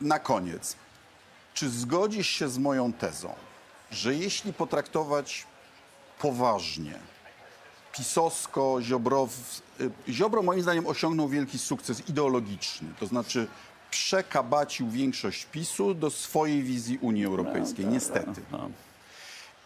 Na 0.00 0.18
koniec, 0.18 0.76
czy 1.54 1.68
zgodzisz 1.70 2.28
się 2.28 2.48
z 2.48 2.58
moją 2.58 2.92
tezą, 2.92 3.34
że 3.90 4.14
jeśli 4.14 4.52
potraktować 4.52 5.46
poważnie, 6.18 6.94
pisowsko, 7.92 8.78
Ziobrow, 8.82 9.30
y, 9.80 9.90
Ziobro 10.08 10.42
moim 10.42 10.62
zdaniem 10.62 10.86
osiągnął 10.86 11.28
wielki 11.28 11.58
sukces 11.58 12.08
ideologiczny, 12.08 12.88
to 13.00 13.06
znaczy 13.06 13.46
przekabacił 13.90 14.90
większość 14.90 15.44
PiSu 15.44 15.94
do 15.94 16.10
swojej 16.10 16.62
wizji 16.62 16.98
Unii 17.00 17.24
Europejskiej, 17.24 17.86
niestety. 17.86 18.40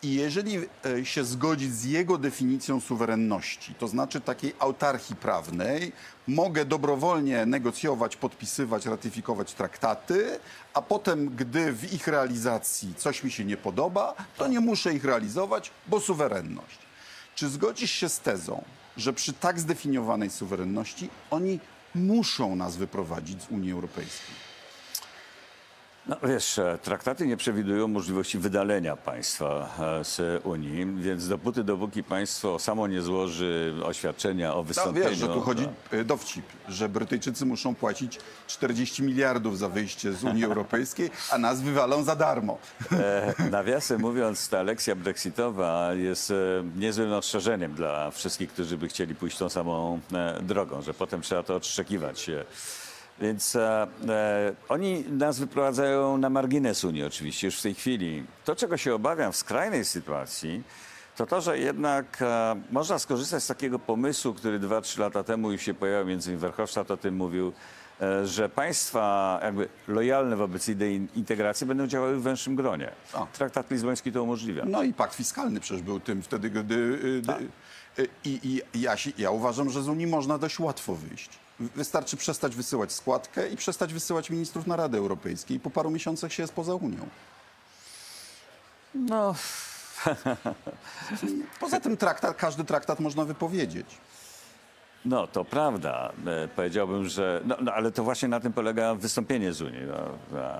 I 0.02 0.14
jeżeli 0.14 0.58
e, 0.58 1.04
się 1.04 1.24
zgodzić 1.24 1.74
z 1.74 1.84
jego 1.84 2.18
definicją 2.18 2.80
suwerenności, 2.80 3.74
to 3.74 3.88
znaczy 3.88 4.20
takiej 4.20 4.54
autarchii 4.58 5.16
prawnej, 5.16 5.92
mogę 6.26 6.64
dobrowolnie 6.64 7.46
negocjować, 7.46 8.16
podpisywać, 8.16 8.86
ratyfikować 8.86 9.52
traktaty, 9.52 10.38
a 10.74 10.82
potem, 10.82 11.28
gdy 11.36 11.72
w 11.72 11.92
ich 11.92 12.08
realizacji 12.08 12.94
coś 12.94 13.24
mi 13.24 13.30
się 13.30 13.44
nie 13.44 13.56
podoba, 13.56 14.14
to 14.36 14.48
nie 14.48 14.60
muszę 14.60 14.94
ich 14.94 15.04
realizować, 15.04 15.70
bo 15.86 16.00
suwerenność. 16.00 16.78
Czy 17.34 17.48
zgodzisz 17.48 17.90
się 17.90 18.08
z 18.08 18.20
tezą, 18.20 18.64
że 18.96 19.12
przy 19.12 19.32
tak 19.32 19.60
zdefiniowanej 19.60 20.30
suwerenności 20.30 21.10
oni 21.30 21.60
muszą 21.94 22.56
nas 22.56 22.76
wyprowadzić 22.76 23.42
z 23.42 23.50
Unii 23.50 23.72
Europejskiej? 23.72 24.51
No 26.06 26.16
wiesz, 26.22 26.58
e, 26.58 26.78
traktaty 26.82 27.26
nie 27.26 27.36
przewidują 27.36 27.88
możliwości 27.88 28.38
wydalenia 28.38 28.96
państwa 28.96 29.68
e, 30.00 30.04
z 30.04 30.46
Unii, 30.46 30.86
więc 30.96 31.28
dopóty, 31.28 31.64
dopóki 31.64 32.02
państwo 32.04 32.58
samo 32.58 32.86
nie 32.86 33.02
złoży 33.02 33.74
oświadczenia 33.84 34.54
o 34.54 34.56
No, 34.56 34.62
wystąpieniu... 34.62 35.08
wiesz, 35.08 35.18
że 35.18 35.28
tu 35.28 35.40
chodzi 35.40 35.68
y, 35.92 36.04
dowcip, 36.04 36.44
że 36.68 36.88
Brytyjczycy 36.88 37.46
muszą 37.46 37.74
płacić 37.74 38.18
40 38.46 39.02
miliardów 39.02 39.58
za 39.58 39.68
wyjście 39.68 40.12
z 40.12 40.24
Unii 40.24 40.44
Europejskiej, 40.52 41.10
a 41.30 41.38
nas 41.38 41.60
wywalą 41.60 42.02
za 42.02 42.16
darmo. 42.16 42.58
E, 42.92 43.34
Nawiasem 43.50 44.00
mówiąc, 44.00 44.48
ta 44.48 44.62
lekcja 44.62 44.94
brexitowa 44.94 45.94
jest 45.94 46.30
e, 46.30 46.34
niezłym 46.76 47.12
ostrzeżeniem 47.12 47.74
dla 47.74 48.10
wszystkich, 48.10 48.52
którzy 48.52 48.78
by 48.78 48.88
chcieli 48.88 49.14
pójść 49.14 49.38
tą 49.38 49.48
samą 49.48 50.00
e, 50.12 50.38
drogą, 50.42 50.82
że 50.82 50.94
potem 50.94 51.20
trzeba 51.22 51.42
to 51.42 51.56
odszczekiwać. 51.56 52.30
Więc 53.22 53.56
e, 53.56 53.86
e, 54.08 54.54
oni 54.68 55.04
nas 55.10 55.38
wyprowadzają 55.38 56.18
na 56.18 56.30
margines 56.30 56.84
Unii 56.84 57.04
oczywiście 57.04 57.46
już 57.46 57.58
w 57.58 57.62
tej 57.62 57.74
chwili. 57.74 58.24
To, 58.44 58.56
czego 58.56 58.76
się 58.76 58.94
obawiam 58.94 59.32
w 59.32 59.36
skrajnej 59.36 59.84
sytuacji, 59.84 60.62
to 61.16 61.26
to, 61.26 61.40
że 61.40 61.58
jednak 61.58 62.18
e, 62.22 62.60
można 62.70 62.98
skorzystać 62.98 63.42
z 63.42 63.46
takiego 63.46 63.78
pomysłu, 63.78 64.34
który 64.34 64.58
dwa, 64.58 64.80
trzy 64.80 65.00
lata 65.00 65.24
temu 65.24 65.52
już 65.52 65.62
się 65.62 65.74
pojawił, 65.74 66.08
między 66.08 66.30
innymi 66.30 66.40
Verhofstadt 66.40 66.90
o 66.90 66.96
tym 66.96 67.16
mówił, 67.16 67.52
e, 68.00 68.26
że 68.26 68.48
państwa 68.48 69.40
jakby 69.42 69.68
lojalne 69.88 70.36
wobec 70.36 70.68
idei 70.68 71.08
integracji 71.14 71.66
będą 71.66 71.86
działały 71.86 72.16
w 72.16 72.22
węższym 72.22 72.56
gronie. 72.56 72.92
O. 73.14 73.26
Traktat 73.32 73.70
lizboński 73.70 74.12
to 74.12 74.22
umożliwia. 74.22 74.64
No 74.66 74.82
i 74.82 74.94
pakt 74.94 75.14
fiskalny 75.14 75.60
przecież 75.60 75.82
był 75.82 76.00
tym 76.00 76.22
wtedy, 76.22 76.50
gdy... 76.50 76.74
y, 76.74 77.22
Tak. 77.26 77.40
y, 77.98 78.08
I, 78.24 78.62
i 78.74 78.80
ja, 78.80 78.96
się, 78.96 79.10
ja 79.18 79.30
uważam, 79.30 79.70
że 79.70 79.82
z 79.82 79.88
Unii 79.88 80.06
można 80.06 80.38
dość 80.38 80.58
łatwo 80.58 80.94
wyjść. 80.94 81.41
Wystarczy 81.60 82.16
przestać 82.16 82.56
wysyłać 82.56 82.92
składkę 82.92 83.48
i 83.48 83.56
przestać 83.56 83.92
wysyłać 83.92 84.30
ministrów 84.30 84.66
na 84.66 84.76
Radę 84.76 84.98
Europejską 84.98 85.54
i 85.54 85.60
po 85.60 85.70
paru 85.70 85.90
miesiącach 85.90 86.32
się 86.32 86.42
jest 86.42 86.52
poza 86.52 86.74
Unią. 86.74 87.08
No, 88.94 89.34
Poza 91.60 91.80
tym 91.80 91.96
traktat, 91.96 92.36
każdy 92.36 92.64
traktat 92.64 93.00
można 93.00 93.24
wypowiedzieć. 93.24 93.86
no 95.04 95.26
to 95.26 95.44
prawda. 95.44 96.12
E, 96.26 96.48
powiedziałbym, 96.48 97.08
że... 97.08 97.40
No, 97.44 97.56
no, 97.60 97.72
ale 97.72 97.92
to 97.92 98.04
właśnie 98.04 98.28
na 98.28 98.40
tym 98.40 98.52
polega 98.52 98.94
wystąpienie 98.94 99.52
z 99.52 99.62
Unii. 99.62 99.80
No, 99.86 100.18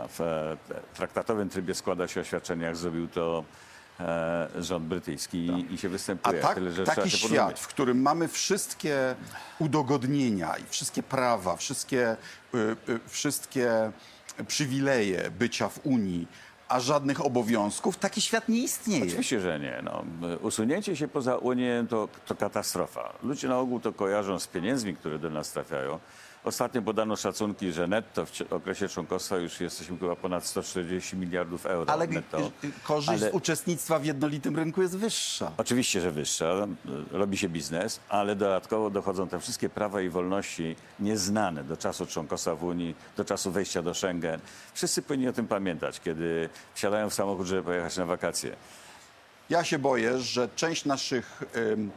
w 0.09 0.21
e, 0.21 0.57
traktatowym 0.95 1.49
trybie 1.49 1.75
składa 1.75 2.09
się 2.09 2.21
oświadczenie, 2.21 2.65
jak 2.65 2.77
zrobił 2.77 3.09
to 3.09 3.45
e, 4.01 4.49
rząd 4.59 4.85
brytyjski 4.85 5.39
i, 5.39 5.75
i 5.75 5.79
się 5.79 5.89
A 5.89 5.91
występuje. 5.91 6.41
tak, 6.41 6.55
Tyle, 6.55 6.73
że 6.73 6.85
taki 6.85 7.11
się 7.11 7.29
świat, 7.29 7.61
w 7.61 7.67
którym 7.67 8.03
mamy 8.03 8.29
wszystkie 8.29 9.15
udogodnienia 9.59 10.57
i 10.57 10.65
wszystkie 10.69 11.03
prawa, 11.03 11.57
wszystkie, 11.57 12.17
y, 12.55 12.59
y, 12.89 13.01
wszystkie 13.09 13.93
przywileje 14.47 15.31
bycia 15.31 15.69
w 15.69 15.87
Unii, 15.87 16.29
a 16.69 16.81
żadnych 16.81 17.27
obowiązków, 17.27 17.97
taki 17.97 18.21
świat 18.21 18.49
nie 18.49 18.59
istnieje. 18.59 19.05
Oczywiście, 19.05 19.41
że 19.41 19.61
nie. 19.61 19.83
No, 19.85 20.05
usunięcie 20.41 20.97
się 20.97 21.09
poza 21.09 21.37
Unię 21.37 21.85
to, 21.89 22.09
to 22.27 22.35
katastrofa. 22.35 23.13
Ludzie 23.23 23.49
na 23.49 23.59
ogół 23.59 23.81
to 23.81 23.93
kojarzą 23.93 24.39
z 24.39 24.47
pieniędzmi, 24.47 24.97
które 24.97 25.19
do 25.19 25.31
nas 25.31 25.53
trafiają, 25.53 25.99
Ostatnio 26.45 26.83
podano 26.83 27.17
szacunki, 27.17 27.73
że 27.73 27.87
netto 27.87 28.27
w 28.27 28.53
okresie 28.53 28.89
członkostwa 28.89 29.37
już 29.37 29.61
jesteśmy 29.61 29.99
chyba 29.99 30.17
ponad 30.17 30.47
140 30.47 31.17
miliardów 31.17 31.67
euro 31.67 31.93
Ale 31.93 32.07
netto. 32.07 32.39
y, 32.39 32.43
y, 32.67 32.73
korzyść 32.85 33.23
Ale- 33.23 33.33
uczestnictwa 33.33 33.99
w 33.99 34.05
jednolitym 34.05 34.57
rynku 34.57 34.83
jest 34.83 34.97
wyższa. 34.99 35.53
Oczywiście, 35.57 36.01
że 36.01 36.11
wyższa, 36.11 36.45
y, 37.15 37.19
robi 37.19 37.39
się 37.39 37.49
biznes, 37.49 38.01
ale 38.09 38.37
dodatkowo 38.37 38.91
dochodzą 38.91 39.29
te 39.29 39.41
wszystkie 39.41 39.69
prawa 39.69 40.01
i 40.01 40.09
wolności 40.09 40.77
nieznane 41.01 41.65
do 41.65 41.77
czasu 41.77 42.07
członkostwa 42.07 42.55
w 42.55 42.65
Unii, 42.65 42.95
do 43.17 43.25
czasu 43.25 43.51
wejścia 43.53 43.83
do 43.83 43.95
Schengen. 43.95 44.41
Wszyscy 44.75 45.03
powinni 45.03 45.29
o 45.29 45.33
tym 45.33 45.47
pamiętać, 45.49 46.01
kiedy 46.01 46.49
wsiadają 46.75 47.11
w 47.11 47.15
samochód, 47.15 47.47
żeby 47.47 47.63
pojechać 47.63 47.97
na 47.97 48.07
wakacje. 48.07 48.57
Ja 49.51 49.65
się 49.65 49.79
boję, 49.79 50.19
że 50.19 50.49
część 50.57 50.85
naszych 50.85 51.43
ym, 51.57 51.91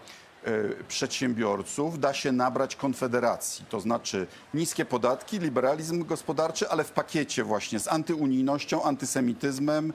przedsiębiorców 0.88 2.00
da 2.00 2.14
się 2.14 2.32
nabrać 2.32 2.76
konfederacji. 2.76 3.66
To 3.70 3.80
znaczy 3.80 4.28
niskie 4.54 4.86
podatki, 4.86 5.40
liberalizm 5.40 6.06
gospodarczy, 6.06 6.70
ale 6.70 6.84
w 6.84 6.92
pakiecie 6.92 7.44
właśnie 7.44 7.80
z 7.80 7.88
antyunijnością, 7.88 8.84
antysemityzmem, 8.84 9.94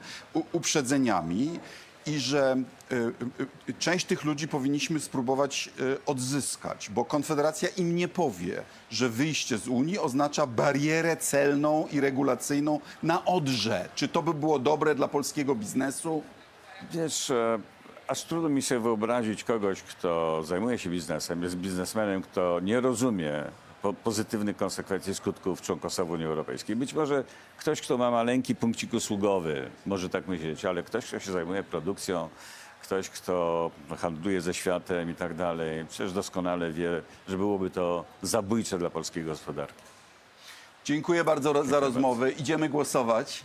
uprzedzeniami. 0.51 1.59
I 2.05 2.19
że 2.19 2.63
y, 2.91 2.95
y, 3.69 3.73
część 3.79 4.05
tych 4.05 4.23
ludzi 4.23 4.47
powinniśmy 4.47 4.99
spróbować 4.99 5.69
odzyskać, 6.05 6.89
bo 6.89 7.05
Konfederacja 7.05 7.69
im 7.77 7.95
nie 7.95 8.07
powie, 8.07 8.63
że 8.89 9.09
wyjście 9.09 9.57
z 9.57 9.67
Unii 9.67 9.99
oznacza 9.99 10.47
barierę 10.47 11.17
celną 11.17 11.87
i 11.91 11.99
regulacyjną 11.99 12.79
na 13.03 13.25
Odrze. 13.25 13.89
Czy 13.95 14.07
to 14.07 14.21
by 14.21 14.33
było 14.33 14.59
dobre 14.59 14.95
dla 14.95 15.07
polskiego 15.07 15.55
biznesu? 15.55 16.23
Wiesz, 16.91 17.29
e, 17.29 17.59
aż 18.07 18.23
trudno 18.23 18.49
mi 18.49 18.61
sobie 18.61 18.79
wyobrazić 18.81 19.43
kogoś, 19.43 19.81
kto 19.81 20.43
zajmuje 20.43 20.77
się 20.77 20.89
biznesem, 20.89 21.43
jest 21.43 21.55
biznesmenem, 21.57 22.21
kto 22.21 22.59
nie 22.59 22.79
rozumie 22.81 23.43
po, 23.81 23.93
pozytywnych 23.93 24.57
konsekwencji 24.57 25.15
skutków 25.15 25.61
członkostwa 25.61 26.03
w 26.05 26.09
Unii 26.11 26.25
Europejskiej. 26.25 26.75
Być 26.75 26.93
może 26.93 27.23
ktoś, 27.57 27.81
kto 27.81 27.97
ma 27.97 28.11
maleńki 28.11 28.55
punkcik 28.55 28.93
usługowy, 28.93 29.69
może 29.85 30.09
tak 30.09 30.27
myśleć, 30.27 30.65
ale 30.65 30.83
ktoś, 30.83 31.05
kto 31.05 31.19
się 31.19 31.31
zajmuje 31.31 31.63
produkcją, 31.63 32.29
ktoś, 32.83 33.09
kto 33.09 33.71
handluje 33.99 34.41
ze 34.41 34.53
światem 34.53 35.09
i 35.11 35.15
tak 35.15 35.33
dalej, 35.35 35.85
przecież 35.89 36.13
doskonale 36.13 36.71
wie, 36.71 37.01
że 37.27 37.37
byłoby 37.37 37.69
to 37.69 38.05
zabójcze 38.21 38.77
dla 38.77 38.89
polskiej 38.89 39.23
gospodarki. 39.23 39.83
Dziękuję 40.85 41.23
bardzo 41.23 41.53
ro- 41.53 41.63
za 41.65 41.79
rozmowę. 41.79 42.31
Idziemy 42.31 42.69
głosować. 42.69 43.43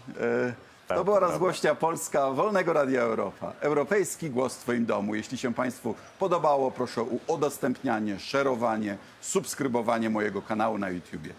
Tak, 0.88 0.98
To 0.98 1.04
była 1.04 1.20
rozgłośnia 1.20 1.74
Polska 1.74 2.30
Wolnego 2.30 2.72
Radia 2.72 3.00
Europa. 3.00 3.52
Europejski 3.60 4.30
głos 4.30 4.54
w 4.54 4.60
Twoim 4.60 4.86
domu. 4.86 5.14
Jeśli 5.14 5.38
się 5.38 5.54
Państwu 5.54 5.94
podobało, 6.18 6.70
proszę 6.70 7.00
o 7.00 7.06
udostępnianie, 7.26 8.18
szerowanie, 8.18 8.98
subskrybowanie 9.20 10.10
mojego 10.10 10.42
kanału 10.42 10.78
na 10.78 10.90
YouTubie. 10.90 11.34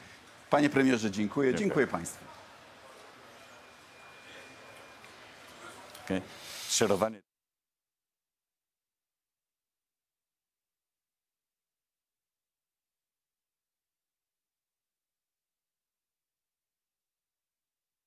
Panie 0.49 0.69
premierze, 0.69 1.12
dziękuję. 1.12 1.55
Dziękuję 1.55 1.88
Państwu. 1.88 2.25
Okay? 6.05 6.21
Szerowanie. 6.69 7.27